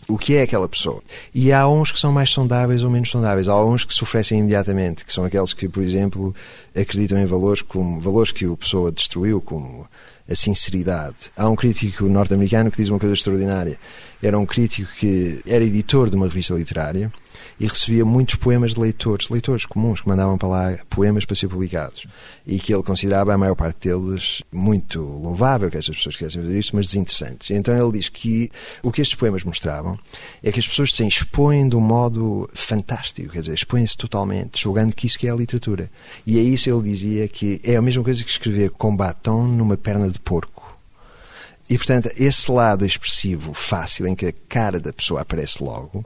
o 0.09 0.17
que 0.17 0.35
é 0.35 0.43
aquela 0.45 0.67
pessoa? 0.67 1.03
E 1.35 1.53
há 1.53 1.69
uns 1.69 1.93
que 1.93 1.99
são 1.99 2.11
mais 2.11 2.31
sondáveis 2.31 2.83
ou 2.83 2.89
menos 2.89 3.11
sondáveis. 3.11 3.49
Há 3.49 3.63
uns 3.63 3.85
que 3.85 3.93
se 3.93 4.03
oferecem 4.03 4.39
imediatamente, 4.39 5.05
que 5.05 5.13
são 5.13 5.23
aqueles 5.23 5.53
que, 5.53 5.69
por 5.69 5.83
exemplo, 5.83 6.35
acreditam 6.75 7.19
em 7.19 7.27
valores 7.27 7.61
como 7.61 8.01
valores 8.01 8.33
que 8.33 8.47
a 8.47 8.57
pessoa 8.57 8.91
destruiu, 8.91 9.43
como 9.43 9.87
a 10.27 10.35
sinceridade. 10.35 11.31
Há 11.37 11.51
um 11.51 11.55
crítico 11.55 12.05
norte-americano 12.05 12.71
que 12.71 12.79
diz 12.79 12.89
uma 12.89 12.99
coisa 12.99 13.13
extraordinária. 13.15 13.79
Era 14.23 14.39
um 14.39 14.47
crítico 14.47 14.91
que 14.95 15.39
era 15.47 15.63
editor 15.63 16.09
de 16.09 16.17
uma 16.17 16.27
revista 16.27 16.55
literária 16.55 17.13
e 17.59 17.67
recebia 17.67 18.05
muitos 18.05 18.35
poemas 18.37 18.75
de 18.75 18.81
leitores, 18.81 19.29
leitores 19.29 19.67
comuns 19.67 20.01
que 20.01 20.09
mandavam 20.09 20.37
para 20.37 20.49
lá 20.49 20.79
poemas 20.89 21.25
para 21.25 21.37
ser 21.37 21.49
publicados 21.49 22.07
e 22.47 22.59
que 22.59 22.75
ele 22.75 22.83
considerava 22.83 23.33
a 23.33 23.39
maior 23.39 23.55
parte 23.55 23.89
deles 23.89 24.43
muito 24.53 25.01
louvável, 25.01 25.71
que 25.71 25.79
estas 25.79 25.97
pessoas 25.97 26.17
quisessem 26.17 26.43
fazer 26.43 26.59
isto, 26.59 26.77
mas 26.77 26.87
desinteressantes. 26.87 27.51
Então 27.51 27.77
ele 27.77 27.99
diz 27.99 28.09
que 28.09 28.51
o 28.83 28.91
que 28.91 29.01
estes 29.01 29.15
poemas 29.17 29.45
mostravam 29.45 29.99
é 30.43 30.51
que 30.51 30.61
as 30.61 30.67
pessoas 30.67 30.93
se 30.93 31.07
expõem 31.07 31.69
de 31.69 31.77
um 31.77 31.81
modo 31.81 32.49
fantástico, 32.55 33.33
quer 33.33 33.41
dizer, 33.41 33.55
expõem-se 33.55 33.97
totalmente, 33.97 34.61
julgando 34.61 34.95
que 34.95 35.07
isso 35.07 35.19
que 35.19 35.27
é 35.27 35.31
a 35.31 35.37
literatura. 35.37 35.91
E 36.27 36.39
é 36.39 36.43
isso 36.43 36.69
ele 36.71 36.83
dizia 36.83 37.29
que 37.29 37.61
é 37.65 37.77
a 37.77 37.83
mesma 37.83 38.03
coisa 38.03 38.23
que 38.23 38.31
escrever 38.31 38.71
com 38.71 38.95
batom 38.95 39.47
numa 39.47 39.77
perna 39.77 40.09
de 40.09 40.19
porco. 40.19 40.63
E, 41.69 41.79
portanto, 41.79 42.11
esse 42.17 42.51
lado 42.51 42.85
expressivo, 42.85 43.55
fácil, 43.55 44.07
em 44.07 44.15
que 44.15 44.27
a 44.27 44.33
cara 44.49 44.79
da 44.79 44.93
pessoa 44.93 45.23
aparece 45.23 45.63
logo, 45.63 46.05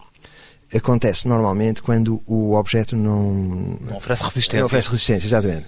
acontece 0.74 1.29
normalmente 1.29 1.83
quando 1.83 2.22
o 2.26 2.55
objeto 2.55 2.96
não, 2.96 3.33
não 3.81 3.96
oferece 3.96 4.24
resistência. 4.24 4.59
Não 4.59 4.66
oferece 4.66 4.90
resistência, 4.90 5.26
exatamente. 5.26 5.66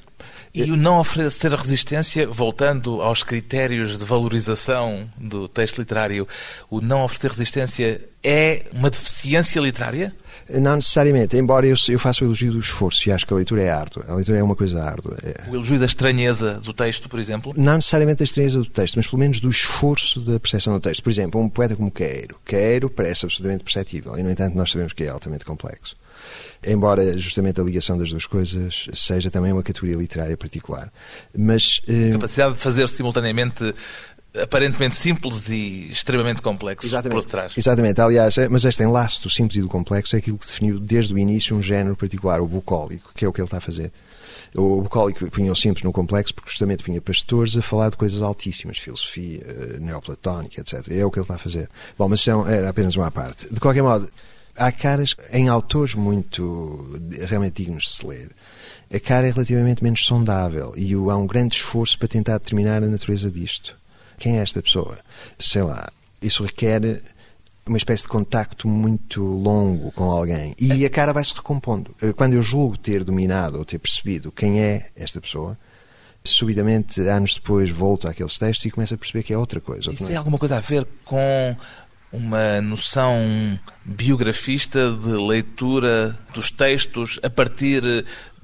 E 0.55 0.73
o 0.73 0.77
não 0.77 0.99
oferecer 0.99 1.53
resistência, 1.53 2.27
voltando 2.27 3.01
aos 3.03 3.23
critérios 3.23 3.99
de 3.99 4.05
valorização 4.05 5.09
do 5.17 5.47
texto 5.47 5.79
literário, 5.79 6.27
o 6.71 6.81
não 6.81 7.05
oferecer 7.05 7.29
resistência 7.29 8.09
é 8.25 8.65
uma 8.73 8.91
deficiência 8.91 9.61
literária? 9.61 10.15
Não 10.51 10.77
necessariamente, 10.77 11.37
embora 11.37 11.67
eu, 11.67 11.75
eu 11.89 11.99
faça 11.99 12.25
o 12.25 12.27
elogio 12.27 12.53
do 12.53 12.59
esforço 12.59 13.09
e 13.09 13.13
acho 13.13 13.27
que 13.27 13.33
a 13.33 13.37
leitura 13.37 13.63
é 13.63 13.71
árdua. 13.71 14.05
A 14.09 14.15
leitura 14.15 14.39
é 14.39 14.43
uma 14.43 14.57
coisa 14.57 14.83
árdua. 14.83 15.17
É... 15.23 15.51
O 15.51 15.55
elogio 15.55 15.79
da 15.79 15.87
estranheza 15.87 16.55
do 16.55 16.73
texto, 16.73 17.09
por 17.09 17.19
exemplo? 17.19 17.53
Não 17.57 17.75
necessariamente 17.75 18.19
da 18.19 18.25
estranheza 18.25 18.59
do 18.59 18.67
texto, 18.67 18.97
mas 18.97 19.07
pelo 19.07 19.21
menos 19.21 19.41
do 19.41 19.51
esforço 19.51 20.21
da 20.21 20.41
percepção 20.41 20.75
do 20.75 20.81
texto. 20.81 21.03
Por 21.03 21.11
exemplo, 21.11 21.41
um 21.41 21.49
poeta 21.49 21.77
como 21.77 21.91
Queiro. 21.91 22.39
Queiro 22.45 22.89
parece 22.89 23.27
absolutamente 23.27 23.65
perceptível 23.65 24.19
e, 24.19 24.23
no 24.23 24.31
entanto, 24.31 24.57
nós 24.57 24.71
sabemos 24.71 24.93
que 24.93 25.05
é 25.05 25.09
altamente 25.09 25.45
complexo 25.45 25.97
embora 26.67 27.19
justamente 27.19 27.61
a 27.61 27.65
ligação 27.65 27.97
das 27.97 28.11
duas 28.11 28.27
coisas 28.27 28.89
seja 28.93 29.31
também 29.31 29.53
uma 29.53 29.63
categoria 29.63 29.97
literária 29.97 30.37
particular. 30.37 30.93
Mas, 31.37 31.81
a 31.89 32.13
capacidade 32.13 32.55
de 32.55 32.61
fazer 32.61 32.89
simultaneamente 32.89 33.75
aparentemente 34.43 34.97
simples 34.97 35.49
e 35.49 35.89
extremamente 35.91 36.43
complexo 36.43 36.87
Exatamente. 36.87 37.23
por 37.23 37.31
trás. 37.31 37.53
Exatamente. 37.57 38.01
Aliás, 38.01 38.37
é, 38.39 38.49
mas 38.49 38.65
este 38.65 38.83
enlace 38.83 39.21
do 39.21 39.31
simples 39.31 39.57
e 39.57 39.61
do 39.61 39.69
complexo 39.69 40.17
é 40.17 40.19
aquilo 40.19 40.39
que 40.39 40.47
definiu 40.47 40.79
desde 40.79 41.15
o 41.15 41.19
início 41.19 41.57
um 41.57 41.63
género 41.63 41.97
particular, 41.97 42.41
o 42.41 42.47
bucólico, 42.47 43.11
que 43.15 43.25
é 43.25 43.29
o 43.29 43.33
que 43.33 43.41
ele 43.41 43.47
está 43.47 43.59
a 43.59 43.61
fazer. 43.61 43.93
O 44.57 44.81
bucólico 44.81 45.31
punha 45.31 45.53
o 45.53 45.57
simples 45.57 45.85
no 45.85 45.93
complexo 45.93 46.35
porque 46.35 46.51
justamente 46.51 46.83
punha 46.83 47.01
pastores 47.01 47.57
a 47.57 47.63
falar 47.63 47.91
de 47.91 47.97
coisas 47.97 48.23
altíssimas, 48.23 48.79
filosofia, 48.79 49.41
eh, 49.45 49.79
neoplatónica, 49.79 50.61
etc. 50.61 50.91
É 50.91 51.05
o 51.05 51.11
que 51.11 51.19
ele 51.19 51.25
está 51.25 51.35
a 51.35 51.39
fazer. 51.39 51.69
Bom, 51.99 52.09
mas 52.09 52.21
isso 52.21 52.31
era 52.47 52.69
apenas 52.69 52.97
uma 52.97 53.11
parte. 53.11 53.53
De 53.53 53.61
qualquer 53.61 53.83
modo, 53.83 54.09
há 54.57 54.73
caras 54.73 55.15
em 55.33 55.49
autores 55.49 55.95
muito 55.95 56.99
realmente 57.27 57.63
dignos 57.63 57.85
de 57.85 57.91
se 57.91 58.07
ler. 58.07 58.31
A 58.93 58.99
cara 58.99 59.29
é 59.29 59.31
relativamente 59.31 59.85
menos 59.85 60.05
sondável 60.05 60.73
e 60.75 60.95
há 60.95 61.17
um 61.17 61.27
grande 61.27 61.57
esforço 61.57 61.99
para 61.99 62.09
tentar 62.09 62.39
determinar 62.39 62.83
a 62.83 62.89
natureza 62.89 63.31
disto. 63.31 63.77
Quem 64.19 64.39
é 64.39 64.43
esta 64.43 64.63
pessoa? 64.63 64.99
Sei 65.39 65.63
lá. 65.63 65.89
Isso 66.21 66.43
requer 66.43 67.03
uma 67.67 67.77
espécie 67.77 68.03
de 68.03 68.09
contacto 68.09 68.67
muito 68.67 69.23
longo 69.23 69.93
com 69.93 70.11
alguém 70.11 70.55
e 70.59 70.85
a 70.87 70.91
cara 70.91 71.13
vai 71.13 71.23
se 71.23 71.35
recompondo. 71.35 71.95
Quando 72.17 72.33
eu 72.33 72.43
julgo 72.43 72.77
ter 72.79 73.05
dominado 73.05 73.59
ou 73.59 73.65
ter 73.65 73.79
percebido 73.79 74.33
quem 74.33 74.61
é 74.61 74.89
esta 74.97 75.21
pessoa, 75.21 75.57
subitamente, 76.25 77.01
anos 77.03 77.35
depois, 77.35 77.71
volto 77.71 78.09
àqueles 78.09 78.39
textos 78.39 78.67
e 78.67 78.71
começo 78.71 78.95
a 78.95 78.99
perceber 78.99 79.23
que 79.23 79.33
é 79.33 79.39
outra 79.39 79.61
coisa. 79.61 79.93
Isso 79.93 80.07
tem 80.07 80.17
alguma 80.17 80.39
coisa 80.39 80.57
a 80.57 80.61
ver 80.61 80.87
com 81.05 81.57
uma 82.11 82.61
noção 82.63 83.61
biografista 83.85 84.91
de 84.91 85.13
leitura 85.13 86.19
dos 86.33 86.51
textos 86.51 87.21
a 87.23 87.29
partir 87.29 87.83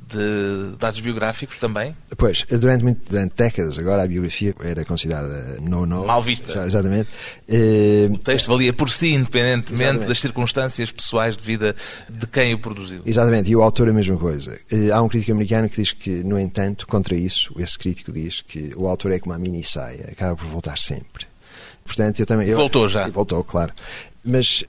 de 0.08 0.76
dados 0.78 1.00
biográficos 1.00 1.58
também? 1.58 1.96
Pois, 2.16 2.44
durante, 2.50 2.84
muito, 2.84 3.10
durante 3.10 3.34
décadas 3.34 3.78
agora 3.78 4.02
a 4.02 4.06
biografia 4.06 4.54
era 4.62 4.84
considerada 4.84 5.58
no-no. 5.60 6.06
Mal 6.06 6.22
vista. 6.22 6.64
Exatamente. 6.64 7.08
O 8.10 8.18
texto 8.18 8.48
valia 8.48 8.72
por 8.72 8.90
si, 8.90 9.12
independentemente 9.12 9.82
exatamente. 9.82 10.08
das 10.08 10.18
circunstâncias 10.18 10.92
pessoais 10.92 11.36
de 11.36 11.44
vida 11.44 11.74
de 12.08 12.26
quem 12.26 12.54
o 12.54 12.58
produziu. 12.58 13.02
Exatamente, 13.04 13.50
e 13.50 13.56
o 13.56 13.62
autor 13.62 13.88
a 13.88 13.92
mesma 13.92 14.16
coisa. 14.16 14.58
Há 14.92 15.02
um 15.02 15.08
crítico 15.08 15.32
americano 15.32 15.68
que 15.68 15.76
diz 15.80 15.92
que, 15.92 16.22
no 16.24 16.38
entanto, 16.38 16.86
contra 16.86 17.14
isso, 17.14 17.52
esse 17.58 17.78
crítico 17.78 18.12
diz 18.12 18.40
que 18.40 18.72
o 18.76 18.86
autor 18.86 19.12
é 19.12 19.18
como 19.18 19.34
a 19.34 19.38
mini 19.38 19.64
saia, 19.64 20.08
acaba 20.10 20.36
por 20.36 20.46
voltar 20.46 20.78
sempre 20.78 21.34
Portanto, 21.84 22.18
eu 22.20 22.26
também. 22.26 22.48
Eu, 22.48 22.56
Voltou 22.56 22.88
já. 22.88 23.06
Voltou, 23.08 23.44
claro. 23.44 23.72
Mas 24.24 24.64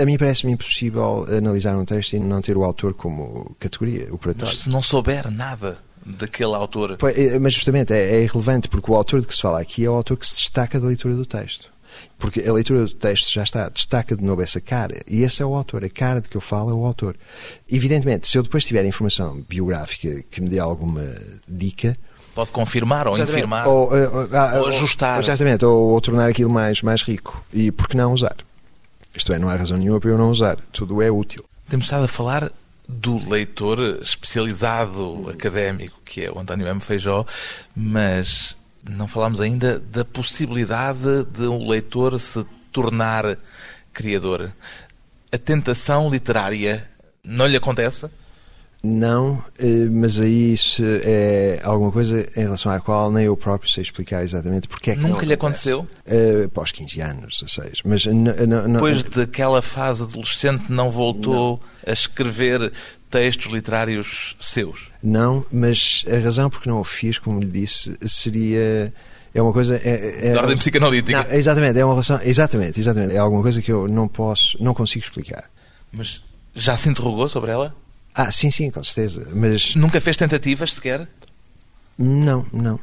a 0.00 0.04
mim 0.04 0.16
parece-me 0.16 0.52
impossível 0.52 1.24
analisar 1.28 1.76
um 1.76 1.84
texto 1.84 2.14
e 2.14 2.18
não 2.18 2.40
ter 2.40 2.56
o 2.56 2.64
autor 2.64 2.94
como 2.94 3.54
categoria, 3.58 4.08
o 4.12 4.18
Mas 4.38 4.58
se 4.58 4.68
não 4.68 4.82
souber 4.82 5.30
nada 5.30 5.78
daquele 6.04 6.54
autor. 6.54 6.96
É, 7.14 7.38
Mas 7.38 7.54
justamente 7.54 7.92
é, 7.92 8.16
é 8.16 8.22
irrelevante, 8.22 8.68
porque 8.68 8.90
o 8.90 8.94
autor 8.94 9.20
de 9.20 9.26
que 9.26 9.34
se 9.34 9.42
fala 9.42 9.60
aqui 9.60 9.84
é 9.84 9.90
o 9.90 9.94
autor 9.94 10.16
que 10.16 10.26
se 10.26 10.36
destaca 10.36 10.78
da 10.78 10.86
leitura 10.86 11.14
do 11.14 11.26
texto. 11.26 11.74
Porque 12.18 12.40
a 12.40 12.52
leitura 12.52 12.84
do 12.84 12.94
texto 12.94 13.32
já 13.32 13.42
está, 13.42 13.68
destaca 13.68 14.16
de 14.16 14.22
novo 14.22 14.42
essa 14.42 14.60
cara. 14.60 14.96
E 15.06 15.22
esse 15.22 15.42
é 15.42 15.46
o 15.46 15.54
autor. 15.54 15.84
A 15.84 15.88
cara 15.88 16.20
de 16.20 16.28
que 16.28 16.36
eu 16.36 16.40
falo 16.40 16.70
é 16.70 16.74
o 16.74 16.84
autor. 16.84 17.16
Evidentemente, 17.70 18.28
se 18.28 18.36
eu 18.38 18.42
depois 18.42 18.64
tiver 18.64 18.84
informação 18.84 19.42
biográfica 19.48 20.22
que 20.30 20.40
me 20.40 20.48
dê 20.48 20.58
alguma 20.58 21.02
dica, 21.48 21.96
Pode 22.34 22.52
confirmar 22.52 23.08
ou 23.08 23.18
infirmar. 23.18 23.66
Ou, 23.66 23.90
ou- 23.90 24.28
ah, 24.32 24.58
Ou 24.60 24.66
ajustar. 24.68 25.20
Exatamente, 25.20 25.64
ou, 25.64 25.88
ou 25.94 26.00
tornar 26.02 26.28
aquilo 26.28 26.50
mais, 26.50 26.82
mais 26.82 27.00
rico. 27.00 27.42
E 27.50 27.72
por 27.72 27.88
que 27.88 27.96
não 27.96 28.12
usar? 28.12 28.36
Isto 29.16 29.32
é, 29.32 29.38
não 29.38 29.48
há 29.48 29.56
razão 29.56 29.78
nenhuma 29.78 29.98
para 29.98 30.10
eu 30.10 30.18
não 30.18 30.30
usar. 30.30 30.56
Tudo 30.72 31.00
é 31.00 31.10
útil. 31.10 31.44
Temos 31.68 31.86
estado 31.86 32.04
a 32.04 32.08
falar 32.08 32.52
do 32.86 33.18
leitor 33.28 33.80
especializado 34.00 35.28
académico, 35.28 36.00
que 36.04 36.24
é 36.24 36.30
o 36.30 36.38
António 36.38 36.68
M. 36.68 36.80
Feijó, 36.80 37.24
mas 37.74 38.56
não 38.88 39.08
falámos 39.08 39.40
ainda 39.40 39.78
da 39.78 40.04
possibilidade 40.04 41.24
de 41.24 41.48
um 41.48 41.68
leitor 41.68 42.18
se 42.20 42.44
tornar 42.70 43.36
criador. 43.92 44.52
A 45.32 45.38
tentação 45.38 46.08
literária 46.08 46.88
não 47.24 47.46
lhe 47.46 47.56
acontece? 47.56 48.08
Não, 48.86 49.42
eh, 49.58 49.88
mas 49.90 50.20
aí 50.20 50.52
isso 50.52 50.82
é 50.84 51.60
alguma 51.64 51.90
coisa 51.90 52.26
em 52.36 52.40
relação 52.40 52.70
à 52.70 52.78
qual 52.80 53.10
nem 53.10 53.24
eu 53.24 53.36
próprio 53.36 53.68
sei 53.70 53.82
explicar 53.82 54.22
exatamente 54.22 54.68
porque 54.68 54.92
é 54.92 54.94
que 54.94 55.00
Nunca 55.02 55.14
não 55.14 55.20
lhe 55.22 55.32
acontece. 55.34 55.70
aconteceu? 55.72 55.88
Eh, 56.06 56.44
após 56.44 56.70
15 56.70 57.00
anos, 57.00 57.40
16. 57.40 57.80
Mas 57.84 58.06
não- 58.06 58.72
Depois 58.72 59.02
daquela 59.02 59.60
fase 59.60 60.02
adolescente 60.04 60.70
não 60.70 60.88
voltou 60.88 61.60
a 61.86 61.92
escrever 61.92 62.72
textos 63.10 63.52
literários 63.52 64.36
seus? 64.38 64.90
Não, 65.02 65.44
mas 65.52 66.04
a 66.08 66.18
razão 66.18 66.48
porque 66.48 66.68
não 66.70 66.80
o 66.80 66.84
fiz, 66.84 67.18
como 67.18 67.40
lhe 67.40 67.50
disse, 67.50 67.96
seria. 68.06 68.92
É 69.34 69.42
uma 69.42 69.52
coisa. 69.52 69.76
É, 69.84 70.28
é, 70.28 70.32
De 70.32 70.38
ordem 70.38 70.56
psicanalítica. 70.56 71.22
Não, 71.24 71.30
exatamente, 71.34 71.78
é 71.78 71.84
uma 71.84 71.92
relação. 71.94 72.18
Exatamente, 72.22 72.80
exatamente. 72.80 73.14
É 73.14 73.18
alguma 73.18 73.42
coisa 73.42 73.60
que 73.60 73.70
eu 73.70 73.86
não 73.88 74.08
posso, 74.08 74.56
não 74.62 74.72
consigo 74.72 75.04
explicar. 75.04 75.44
Mas 75.92 76.22
já 76.54 76.76
se 76.76 76.88
interrogou 76.88 77.28
sobre 77.28 77.50
ela? 77.50 77.74
Ah, 78.16 78.32
sim, 78.32 78.50
sim, 78.50 78.70
com 78.70 78.82
certeza. 78.82 79.28
Mas 79.34 79.76
Nunca 79.76 80.00
fez 80.00 80.16
tentativas 80.16 80.72
sequer? 80.74 81.06
não, 81.98 82.46
não. 82.52 82.80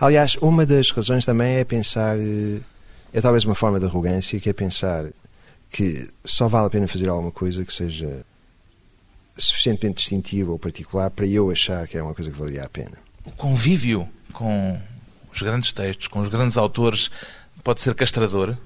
Aliás, 0.00 0.36
uma 0.42 0.66
das 0.66 0.90
razões 0.90 1.24
também 1.24 1.56
é 1.56 1.64
pensar. 1.64 2.18
eh, 2.18 2.60
É 3.14 3.20
talvez 3.20 3.44
uma 3.44 3.54
forma 3.54 3.78
de 3.78 3.84
arrogância, 3.86 4.40
que 4.40 4.48
é 4.48 4.52
pensar 4.54 5.04
que 5.70 6.08
só 6.24 6.48
vale 6.48 6.66
a 6.66 6.70
pena 6.70 6.88
fazer 6.88 7.08
alguma 7.08 7.30
coisa 7.30 7.64
que 7.64 7.72
seja 7.72 8.24
suficientemente 9.36 9.96
distintiva 9.98 10.50
ou 10.52 10.58
particular 10.58 11.10
para 11.10 11.26
eu 11.26 11.50
achar 11.50 11.86
que 11.88 11.96
é 11.96 12.02
uma 12.02 12.14
coisa 12.14 12.30
que 12.30 12.38
valia 12.38 12.62
a 12.64 12.68
pena. 12.68 12.92
O 13.24 13.30
convívio 13.32 14.08
com 14.32 14.78
os 15.32 15.40
grandes 15.40 15.72
textos, 15.72 16.08
com 16.08 16.20
os 16.20 16.28
grandes 16.28 16.56
autores, 16.58 17.10
pode 17.64 17.80
ser 17.80 17.94
castrador? 17.94 18.56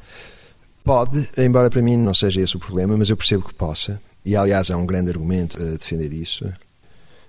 Pode, 0.84 1.28
embora 1.36 1.68
para 1.70 1.82
mim 1.82 1.96
não 1.96 2.14
seja 2.14 2.40
esse 2.40 2.56
o 2.56 2.60
problema, 2.60 2.96
mas 2.96 3.08
eu 3.10 3.16
percebo 3.16 3.46
que 3.46 3.54
possa. 3.54 4.00
E 4.26 4.34
aliás 4.34 4.72
há 4.72 4.76
um 4.76 4.84
grande 4.84 5.12
argumento 5.12 5.56
a 5.56 5.76
defender 5.76 6.12
isso. 6.12 6.52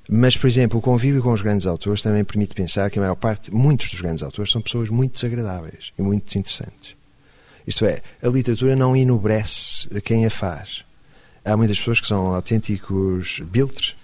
Mas, 0.10 0.36
por 0.36 0.48
exemplo, 0.48 0.80
o 0.80 0.82
convívio 0.82 1.22
com 1.22 1.32
os 1.32 1.44
grandes 1.44 1.68
autores 1.68 2.02
também 2.02 2.24
permite 2.24 2.56
pensar 2.56 2.90
que 2.90 2.98
a 2.98 3.02
maior 3.04 3.16
parte, 3.16 3.54
muitos 3.54 3.92
dos 3.92 4.02
grandes 4.02 4.24
autores, 4.24 4.52
são 4.52 4.64
pessoas 4.64 4.90
muito 4.90 5.14
desagradáveis 5.14 5.94
e 5.96 6.02
muito 6.02 6.26
desinteressantes. 6.26 6.98
Isto 7.68 7.86
é, 7.86 8.02
a 8.24 8.28
literatura 8.28 8.76
não 8.76 8.96
enobrece 8.96 9.88
quem 10.02 10.26
a 10.26 10.30
faz. 10.32 10.86
Há 11.46 11.56
muitas 11.56 11.78
pessoas 11.78 12.02
que 12.02 12.08
são 12.08 12.34
autênticos 12.34 13.42
biltres. 13.42 13.96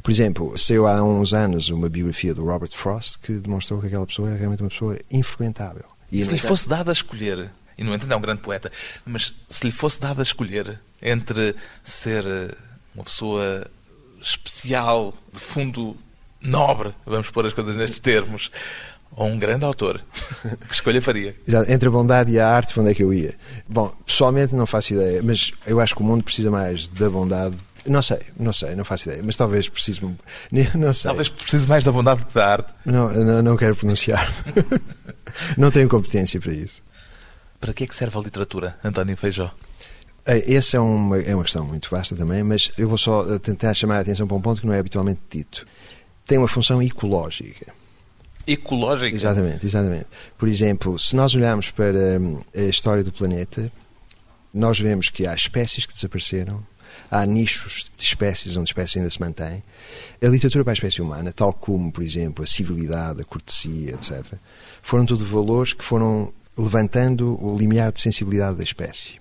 Por 0.00 0.12
exemplo, 0.12 0.56
saiu 0.56 0.86
há 0.86 1.02
uns 1.02 1.34
anos 1.34 1.70
uma 1.70 1.88
biografia 1.88 2.32
do 2.32 2.44
Robert 2.44 2.70
Frost 2.70 3.18
que 3.18 3.32
demonstrou 3.32 3.80
que 3.80 3.88
aquela 3.88 4.06
pessoa 4.06 4.28
era 4.28 4.38
realmente 4.38 4.62
uma 4.62 4.70
pessoa 4.70 4.96
infrequentável. 5.10 5.86
E, 6.12 6.24
se 6.24 6.34
lhe 6.34 6.38
fosse 6.38 6.68
dado 6.68 6.88
a 6.88 6.92
escolher, 6.92 7.50
e 7.78 7.84
no 7.84 7.94
entanto 7.94 8.12
é 8.12 8.16
um 8.16 8.20
grande 8.20 8.42
poeta, 8.42 8.70
mas 9.06 9.32
se 9.48 9.64
lhe 9.64 9.72
fosse 9.72 10.00
dado 10.00 10.18
a 10.18 10.22
escolher 10.22 10.80
entre 11.00 11.54
ser 11.84 12.26
eh, 12.26 12.54
uma 12.94 13.04
pessoa 13.04 13.66
especial, 14.20 15.14
de 15.32 15.38
fundo 15.38 15.96
nobre, 16.42 16.92
vamos 17.06 17.30
pôr 17.30 17.46
as 17.46 17.52
coisas 17.52 17.76
nestes 17.76 18.00
termos, 18.00 18.50
ou 19.12 19.28
um 19.28 19.38
grande 19.38 19.64
autor, 19.64 20.00
que 20.66 20.74
escolha 20.74 21.00
faria? 21.00 21.34
Entre 21.68 21.88
a 21.88 21.90
bondade 21.90 22.32
e 22.32 22.40
a 22.40 22.48
arte, 22.48 22.74
para 22.74 22.82
onde 22.82 22.92
é 22.92 22.94
que 22.94 23.02
eu 23.02 23.14
ia? 23.14 23.34
Bom, 23.68 23.88
pessoalmente 24.04 24.54
não 24.54 24.66
faço 24.66 24.94
ideia, 24.94 25.22
mas 25.22 25.52
eu 25.66 25.80
acho 25.80 25.94
que 25.94 26.02
o 26.02 26.04
mundo 26.04 26.24
precisa 26.24 26.50
mais 26.50 26.88
da 26.88 27.08
bondade. 27.08 27.56
Não 27.86 28.02
sei, 28.02 28.18
não 28.38 28.52
sei, 28.52 28.74
não 28.74 28.84
faço 28.84 29.08
ideia, 29.08 29.22
mas 29.24 29.36
talvez 29.36 29.68
precise. 29.68 30.00
Não 30.74 30.92
sei. 30.92 31.08
Talvez 31.08 31.28
precise 31.30 31.66
mais 31.66 31.84
da 31.84 31.92
bondade 31.92 32.26
que 32.26 32.34
da 32.34 32.46
arte. 32.46 32.74
Não, 32.84 33.08
não, 33.08 33.40
não 33.40 33.56
quero 33.56 33.74
pronunciar. 33.74 34.30
não 35.56 35.70
tenho 35.70 35.88
competência 35.88 36.38
para 36.38 36.52
isso. 36.52 36.82
Para 37.60 37.72
que 37.72 37.84
é 37.84 37.86
que 37.86 37.94
serve 37.94 38.16
a 38.18 38.20
literatura, 38.20 38.78
António 38.84 39.16
Feijó? 39.16 39.52
Eh, 40.26 40.54
Essa 40.54 40.76
é 40.76 40.80
uma, 40.80 41.18
é 41.18 41.34
uma 41.34 41.42
questão 41.42 41.64
muito 41.64 41.88
vasta 41.90 42.14
também, 42.14 42.42
mas 42.42 42.70
eu 42.78 42.88
vou 42.88 42.98
só 42.98 43.34
eh, 43.34 43.38
tentar 43.38 43.74
chamar 43.74 43.96
a 43.96 44.00
atenção 44.00 44.26
para 44.26 44.36
um 44.36 44.40
ponto 44.40 44.60
que 44.60 44.66
não 44.66 44.74
é 44.74 44.78
habitualmente 44.78 45.20
dito. 45.30 45.66
Tem 46.26 46.38
uma 46.38 46.48
função 46.48 46.82
ecológica. 46.82 47.72
Ecológica? 48.46 49.14
Exatamente, 49.14 49.66
exatamente. 49.66 50.06
Por 50.36 50.48
exemplo, 50.48 50.98
se 50.98 51.16
nós 51.16 51.34
olharmos 51.34 51.70
para 51.70 52.20
hum, 52.20 52.40
a 52.54 52.62
história 52.62 53.02
do 53.02 53.12
planeta, 53.12 53.72
nós 54.52 54.78
vemos 54.78 55.08
que 55.08 55.26
há 55.26 55.34
espécies 55.34 55.84
que 55.84 55.92
desapareceram, 55.92 56.64
há 57.10 57.24
nichos 57.26 57.90
de 57.96 58.04
espécies 58.04 58.56
onde 58.56 58.68
espécies 58.70 58.96
ainda 58.96 59.10
se 59.10 59.20
mantêm. 59.20 59.62
A 60.22 60.26
literatura 60.26 60.64
para 60.64 60.72
a 60.72 60.74
espécie 60.74 61.02
humana, 61.02 61.32
tal 61.32 61.52
como, 61.52 61.92
por 61.92 62.02
exemplo, 62.02 62.42
a 62.42 62.46
civilidade, 62.46 63.22
a 63.22 63.24
cortesia, 63.24 63.92
etc., 63.94 64.34
foram 64.82 65.04
tudo 65.04 65.24
valores 65.24 65.72
que 65.72 65.84
foram 65.84 66.32
levantando 66.58 67.42
o 67.42 67.56
limiar 67.56 67.92
de 67.92 68.00
sensibilidade 68.00 68.56
da 68.58 68.64
espécie. 68.64 69.20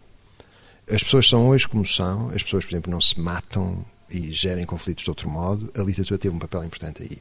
As 0.92 1.04
pessoas 1.04 1.28
são 1.28 1.48
hoje 1.50 1.68
como 1.68 1.86
são, 1.86 2.30
as 2.30 2.42
pessoas, 2.42 2.66
por 2.66 2.72
exemplo, 2.72 2.92
não 2.92 3.02
se 3.02 3.20
matam 3.20 3.86
e 4.10 4.32
gerem 4.32 4.66
conflitos 4.66 5.04
de 5.04 5.10
outro 5.10 5.30
modo, 5.30 5.72
a 5.78 5.82
literatura 5.84 6.18
teve 6.18 6.36
um 6.36 6.40
papel 6.40 6.64
importante 6.64 7.04
aí. 7.04 7.18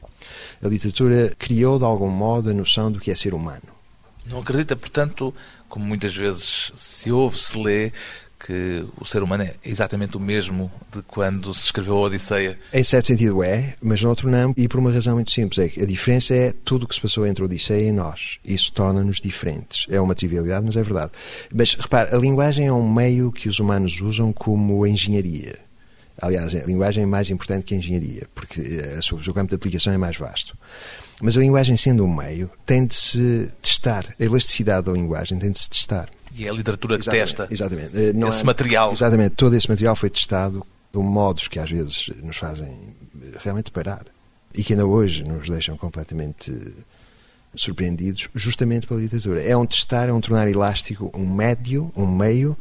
A 0.63 0.67
literatura 0.67 1.33
criou, 1.37 1.77
de 1.77 1.83
algum 1.83 2.09
modo, 2.09 2.49
a 2.49 2.53
noção 2.53 2.91
do 2.91 2.99
que 2.99 3.11
é 3.11 3.15
ser 3.15 3.33
humano. 3.33 3.77
Não 4.25 4.39
acredita, 4.39 4.75
portanto, 4.75 5.33
como 5.69 5.85
muitas 5.85 6.15
vezes 6.15 6.71
se 6.75 7.11
ouve, 7.11 7.37
se 7.37 7.57
lê, 7.61 7.91
que 8.39 8.85
o 8.99 9.05
ser 9.05 9.23
humano 9.23 9.43
é 9.43 9.55
exatamente 9.65 10.17
o 10.17 10.19
mesmo 10.19 10.71
de 10.93 11.01
quando 11.03 11.53
se 11.53 11.65
escreveu 11.65 11.97
a 11.97 12.01
Odisseia. 12.01 12.57
Em 12.73 12.83
certo 12.83 13.07
sentido 13.07 13.43
é, 13.43 13.73
mas 13.81 14.01
noutro 14.01 14.29
não, 14.29 14.53
e 14.55 14.67
por 14.67 14.79
uma 14.79 14.91
razão 14.91 15.15
muito 15.15 15.31
simples. 15.31 15.57
É 15.59 15.69
que 15.69 15.81
a 15.81 15.85
diferença 15.85 16.35
é 16.35 16.53
tudo 16.63 16.83
o 16.83 16.87
que 16.87 16.95
se 16.95 17.01
passou 17.01 17.25
entre 17.25 17.43
a 17.43 17.45
Odisseia 17.45 17.87
e 17.87 17.91
nós. 17.91 18.37
Isso 18.45 18.71
torna-nos 18.71 19.19
diferentes. 19.19 19.85
É 19.89 19.99
uma 19.99 20.15
trivialidade, 20.15 20.65
mas 20.65 20.77
é 20.77 20.83
verdade. 20.83 21.11
Mas 21.53 21.73
repare, 21.73 22.15
a 22.15 22.17
linguagem 22.17 22.67
é 22.67 22.73
um 22.73 22.91
meio 22.91 23.31
que 23.31 23.49
os 23.49 23.59
humanos 23.59 23.99
usam 24.01 24.31
como 24.31 24.85
engenharia. 24.85 25.67
Aliás, 26.19 26.55
a 26.55 26.65
linguagem 26.65 27.03
é 27.03 27.05
mais 27.05 27.29
importante 27.29 27.63
que 27.63 27.75
a 27.75 27.77
engenharia, 27.77 28.27
porque 28.33 28.59
eh, 28.59 28.97
o 29.13 29.23
seu 29.23 29.33
campo 29.33 29.49
de 29.49 29.55
aplicação 29.55 29.93
é 29.93 29.97
mais 29.97 30.17
vasto. 30.17 30.57
Mas 31.21 31.37
a 31.37 31.41
linguagem, 31.41 31.77
sendo 31.77 32.03
um 32.03 32.13
meio, 32.13 32.49
tem 32.65 32.85
de 32.85 32.95
se 32.95 33.51
testar. 33.61 34.15
A 34.19 34.23
elasticidade 34.23 34.87
da 34.87 34.91
linguagem 34.91 35.37
tem 35.37 35.51
de 35.51 35.59
se 35.59 35.69
testar. 35.69 36.09
E 36.37 36.45
é 36.45 36.49
a 36.49 36.53
literatura 36.53 36.97
que 36.97 37.01
Exatamente, 37.01 37.35
testa 37.35 37.47
exatamente. 37.49 37.97
Eh, 37.97 38.13
não 38.13 38.29
esse 38.29 38.45
material. 38.45 38.91
Exatamente, 38.91 39.31
todo 39.31 39.55
esse 39.55 39.67
material 39.67 39.95
foi 39.95 40.09
testado 40.09 40.65
de 40.93 40.99
modos 40.99 41.47
que 41.47 41.59
às 41.59 41.69
vezes 41.69 42.09
nos 42.21 42.37
fazem 42.37 42.67
eh, 42.67 43.37
realmente 43.39 43.71
parar 43.71 44.05
e 44.53 44.63
que 44.63 44.73
ainda 44.73 44.85
hoje 44.85 45.23
nos 45.23 45.49
deixam 45.49 45.75
completamente 45.75 46.51
eh, 46.51 46.83
surpreendidos, 47.55 48.29
justamente 48.35 48.85
pela 48.85 48.99
literatura. 48.99 49.41
É 49.41 49.57
um 49.57 49.65
testar, 49.65 50.09
é 50.09 50.13
um 50.13 50.21
tornar 50.21 50.47
elástico 50.47 51.11
um 51.15 51.25
médio, 51.25 51.91
um 51.95 52.05
meio, 52.05 52.55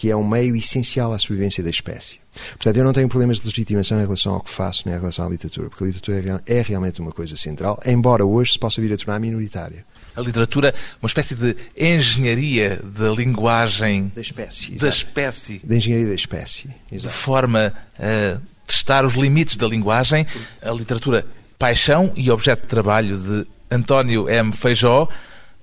que 0.00 0.08
é 0.10 0.14
um 0.16 0.24
meio 0.26 0.54
essencial 0.54 1.12
à 1.12 1.18
sobrevivência 1.18 1.60
da 1.64 1.70
espécie. 1.70 2.20
Portanto, 2.50 2.76
eu 2.76 2.84
não 2.84 2.92
tenho 2.92 3.08
problemas 3.08 3.40
de 3.40 3.46
legitimação 3.46 3.98
em 3.98 4.02
relação 4.02 4.32
ao 4.34 4.40
que 4.40 4.48
faço, 4.48 4.84
nem 4.86 4.94
em 4.94 4.98
relação 5.00 5.26
à 5.26 5.28
literatura, 5.28 5.68
porque 5.68 5.82
a 5.82 5.86
literatura 5.88 6.40
é 6.46 6.58
é 6.58 6.62
realmente 6.62 7.00
uma 7.00 7.10
coisa 7.10 7.36
central, 7.36 7.80
embora 7.84 8.24
hoje 8.24 8.52
se 8.52 8.58
possa 8.60 8.80
vir 8.80 8.92
a 8.92 8.96
tornar 8.96 9.18
minoritária. 9.18 9.84
A 10.14 10.20
literatura, 10.20 10.72
uma 11.02 11.08
espécie 11.08 11.34
de 11.34 11.56
engenharia 11.76 12.80
da 12.96 13.10
linguagem 13.10 14.12
Da 14.14 14.20
espécie. 14.20 14.70
da 14.70 14.76
exato. 14.76 14.96
espécie, 14.96 15.60
Da 15.64 15.74
engenharia 15.76 16.06
da 16.08 16.14
espécie. 16.14 16.68
de 16.90 16.96
Exato. 16.96 17.14
forma 17.16 17.72
a 17.98 18.38
testar 18.66 19.04
os 19.04 19.14
limites 19.14 19.56
da 19.56 19.66
linguagem. 19.66 20.24
A 20.62 20.70
literatura, 20.70 21.26
paixão 21.58 22.12
e 22.14 22.30
objeto 22.30 22.62
de 22.62 22.68
trabalho 22.68 23.18
de 23.18 23.46
António 23.68 24.28
M. 24.28 24.52
Feijó, 24.52 25.08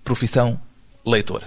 profissão 0.04 0.60
leitor. 1.06 1.42